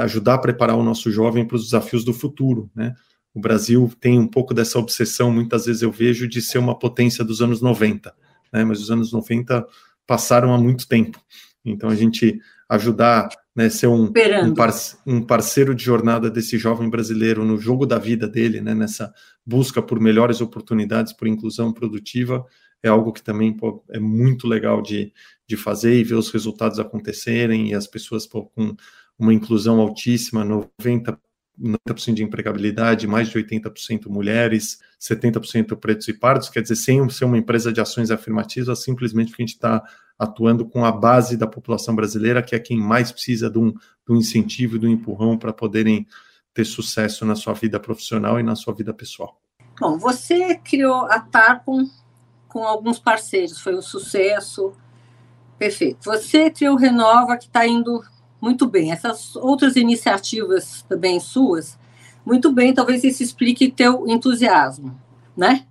ajudar 0.00 0.34
a 0.34 0.38
preparar 0.38 0.76
o 0.76 0.82
nosso 0.82 1.10
jovem 1.10 1.46
para 1.46 1.56
os 1.56 1.64
desafios 1.64 2.04
do 2.04 2.12
futuro, 2.12 2.70
né? 2.74 2.94
O 3.34 3.40
Brasil 3.40 3.90
tem 3.98 4.18
um 4.18 4.26
pouco 4.26 4.52
dessa 4.52 4.78
obsessão, 4.78 5.32
muitas 5.32 5.64
vezes 5.64 5.82
eu 5.82 5.90
vejo, 5.90 6.28
de 6.28 6.42
ser 6.42 6.58
uma 6.58 6.78
potência 6.78 7.24
dos 7.24 7.40
anos 7.40 7.62
90, 7.62 8.14
né? 8.52 8.64
mas 8.64 8.80
os 8.80 8.90
anos 8.90 9.10
90 9.10 9.66
passaram 10.06 10.52
há 10.52 10.58
muito 10.58 10.86
tempo. 10.86 11.18
Então, 11.64 11.88
a 11.88 11.94
gente 11.94 12.38
ajudar, 12.68 13.28
né, 13.54 13.68
ser 13.68 13.86
um, 13.86 14.04
um, 14.04 14.54
par, 14.54 14.70
um, 15.06 15.22
parceiro 15.22 15.74
de 15.74 15.84
jornada 15.84 16.30
desse 16.30 16.58
jovem 16.58 16.90
brasileiro 16.90 17.44
no 17.44 17.58
jogo 17.58 17.86
da 17.86 17.98
vida 17.98 18.26
dele, 18.26 18.60
né, 18.60 18.74
nessa 18.74 19.12
busca 19.46 19.80
por 19.80 20.00
melhores 20.00 20.40
oportunidades, 20.40 21.12
por 21.12 21.28
inclusão 21.28 21.72
produtiva, 21.72 22.44
é 22.82 22.88
algo 22.88 23.12
que 23.12 23.22
também 23.22 23.52
pô, 23.52 23.84
é 23.90 24.00
muito 24.00 24.48
legal 24.48 24.82
de, 24.82 25.12
de 25.46 25.56
fazer 25.56 25.94
e 25.98 26.04
ver 26.04 26.16
os 26.16 26.30
resultados 26.30 26.80
acontecerem 26.80 27.70
e 27.70 27.74
as 27.74 27.86
pessoas 27.86 28.26
pô, 28.26 28.46
com 28.46 28.74
uma 29.18 29.32
inclusão 29.32 29.80
altíssima, 29.80 30.44
90 30.44 31.18
90% 31.60 32.14
de 32.14 32.24
empregabilidade, 32.24 33.06
mais 33.06 33.28
de 33.28 33.38
80% 33.38 34.06
mulheres, 34.06 34.78
70% 35.00 35.76
pretos 35.76 36.08
e 36.08 36.12
pardos, 36.12 36.48
quer 36.48 36.62
dizer, 36.62 36.76
sem 36.76 37.08
ser 37.10 37.24
uma 37.24 37.38
empresa 37.38 37.72
de 37.72 37.80
ações 37.80 38.10
afirmativas, 38.10 38.82
simplesmente 38.82 39.28
porque 39.30 39.42
a 39.42 39.46
gente 39.46 39.54
está 39.54 39.82
atuando 40.18 40.64
com 40.66 40.84
a 40.84 40.92
base 40.92 41.36
da 41.36 41.46
população 41.46 41.94
brasileira, 41.94 42.42
que 42.42 42.54
é 42.54 42.58
quem 42.58 42.78
mais 42.78 43.12
precisa 43.12 43.50
de 43.50 43.58
um, 43.58 43.70
de 43.70 44.10
um 44.10 44.16
incentivo 44.16 44.76
e 44.76 44.78
de 44.78 44.86
um 44.86 44.90
empurrão 44.90 45.36
para 45.36 45.52
poderem 45.52 46.06
ter 46.54 46.64
sucesso 46.64 47.24
na 47.24 47.34
sua 47.34 47.54
vida 47.54 47.78
profissional 47.80 48.38
e 48.38 48.42
na 48.42 48.54
sua 48.54 48.74
vida 48.74 48.92
pessoal. 48.92 49.40
Bom, 49.80 49.98
você 49.98 50.56
criou 50.56 51.06
a 51.06 51.20
Tarpon 51.20 51.88
com 52.48 52.64
alguns 52.64 52.98
parceiros, 52.98 53.58
foi 53.58 53.74
um 53.74 53.82
sucesso, 53.82 54.72
perfeito. 55.58 56.04
Você 56.04 56.50
criou 56.50 56.74
o 56.74 56.78
Renova, 56.78 57.36
que 57.36 57.46
está 57.46 57.66
indo 57.66 58.02
muito 58.42 58.66
bem. 58.66 58.90
Essas 58.90 59.36
outras 59.36 59.76
iniciativas 59.76 60.84
também 60.88 61.20
suas, 61.20 61.78
muito 62.26 62.50
bem, 62.52 62.74
talvez 62.74 63.04
isso 63.04 63.22
explique 63.22 63.70
teu 63.70 64.04
entusiasmo, 64.08 65.00
né? 65.36 65.64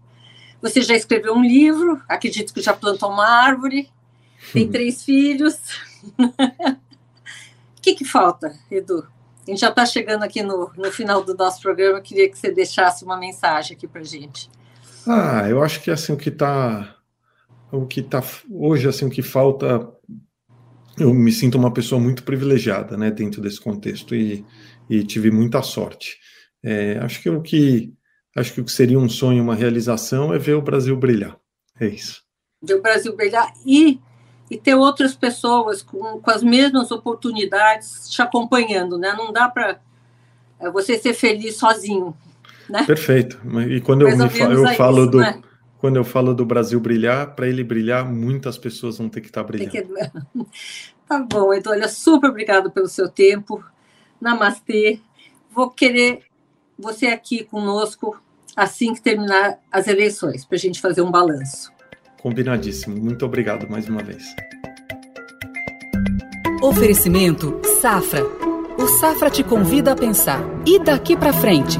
Você 0.61 0.81
já 0.81 0.95
escreveu 0.95 1.33
um 1.33 1.43
livro, 1.43 2.01
acredito 2.07 2.53
que 2.53 2.61
já 2.61 2.73
plantou 2.73 3.11
uma 3.11 3.27
árvore, 3.27 3.89
tem 4.53 4.67
três 4.71 5.03
filhos. 5.03 5.55
O 6.17 6.31
que, 7.81 7.93
que 7.93 8.05
falta, 8.05 8.57
Edu? 8.69 9.05
A 9.45 9.49
gente 9.49 9.59
já 9.59 9.69
está 9.69 9.85
chegando 9.85 10.23
aqui 10.23 10.41
no, 10.41 10.71
no 10.77 10.91
final 10.91 11.23
do 11.23 11.35
nosso 11.35 11.61
programa. 11.61 11.97
Eu 11.97 12.03
queria 12.03 12.29
que 12.29 12.37
você 12.37 12.51
deixasse 12.51 13.03
uma 13.03 13.17
mensagem 13.17 13.75
aqui 13.75 13.87
para 13.87 14.03
gente. 14.03 14.49
Ah, 15.05 15.49
eu 15.49 15.63
acho 15.63 15.81
que 15.81 15.89
assim 15.89 16.13
o 16.13 16.17
que 16.17 16.29
está 16.29 16.95
o 17.71 17.87
que 17.87 18.03
tá 18.03 18.21
hoje 18.51 18.87
assim 18.87 19.05
o 19.05 19.09
que 19.09 19.23
falta 19.23 19.89
eu 20.97 21.13
me 21.13 21.31
sinto 21.31 21.57
uma 21.57 21.73
pessoa 21.73 21.99
muito 21.99 22.23
privilegiada, 22.23 22.97
né, 22.97 23.11
dentro 23.11 23.41
desse 23.41 23.59
contexto 23.59 24.15
e, 24.15 24.45
e 24.89 25.03
tive 25.03 25.31
muita 25.31 25.61
sorte. 25.61 26.17
É, 26.63 26.99
acho 26.99 27.21
que 27.21 27.29
o 27.29 27.41
que 27.41 27.93
acho 28.35 28.53
que 28.53 28.61
o 28.61 28.65
que 28.65 28.71
seria 28.71 28.99
um 28.99 29.09
sonho, 29.09 29.43
uma 29.43 29.55
realização 29.55 30.33
é 30.33 30.37
ver 30.37 30.53
o 30.53 30.61
Brasil 30.61 30.95
brilhar. 30.95 31.37
É 31.79 31.87
isso. 31.87 32.21
Ver 32.61 32.75
o 32.75 32.81
Brasil 32.81 33.15
brilhar 33.15 33.51
e 33.65 33.99
e 34.51 34.57
ter 34.57 34.75
outras 34.75 35.15
pessoas 35.15 35.81
com, 35.81 36.19
com 36.19 36.29
as 36.29 36.43
mesmas 36.43 36.91
oportunidades 36.91 38.09
te 38.09 38.21
acompanhando, 38.21 38.97
né? 38.97 39.15
Não 39.17 39.31
dá 39.31 39.47
para 39.47 39.79
é, 40.59 40.69
você 40.69 40.97
ser 40.97 41.13
feliz 41.13 41.55
sozinho, 41.55 42.13
né? 42.69 42.83
Perfeito. 42.83 43.39
E 43.69 43.79
quando 43.79 44.01
eu, 44.01 44.17
me 44.17 44.29
fa 44.29 44.43
eu 44.43 44.67
falo 44.75 45.03
isso, 45.03 45.11
do 45.11 45.17
né? 45.19 45.41
Quando 45.81 45.95
eu 45.95 46.03
falo 46.03 46.35
do 46.35 46.45
Brasil 46.45 46.79
brilhar, 46.79 47.35
para 47.35 47.47
ele 47.47 47.63
brilhar, 47.63 48.05
muitas 48.05 48.55
pessoas 48.55 48.99
vão 48.99 49.09
ter 49.09 49.19
que 49.19 49.27
estar 49.27 49.41
tá 49.41 49.47
brilhando. 49.47 49.71
Que... 49.71 49.81
tá 51.09 51.17
bom, 51.19 51.51
então, 51.51 51.73
olha, 51.73 51.89
super 51.89 52.29
obrigado 52.29 52.69
pelo 52.69 52.87
seu 52.87 53.09
tempo. 53.09 53.63
Namastê. 54.21 54.99
Vou 55.49 55.71
querer 55.71 56.21
você 56.77 57.07
aqui 57.07 57.43
conosco 57.43 58.15
assim 58.55 58.93
que 58.93 59.01
terminar 59.01 59.57
as 59.71 59.87
eleições, 59.87 60.45
para 60.45 60.55
a 60.55 60.59
gente 60.59 60.79
fazer 60.79 61.01
um 61.01 61.09
balanço. 61.09 61.71
Combinadíssimo. 62.21 62.95
Muito 62.95 63.25
obrigado 63.25 63.67
mais 63.67 63.89
uma 63.89 64.03
vez. 64.03 64.23
Oferecimento 66.61 67.59
Safra. 67.81 68.23
O 68.77 68.87
Safra 68.99 69.31
te 69.31 69.43
convida 69.43 69.93
a 69.93 69.95
pensar. 69.95 70.41
E 70.63 70.77
daqui 70.77 71.17
para 71.17 71.33
frente? 71.33 71.79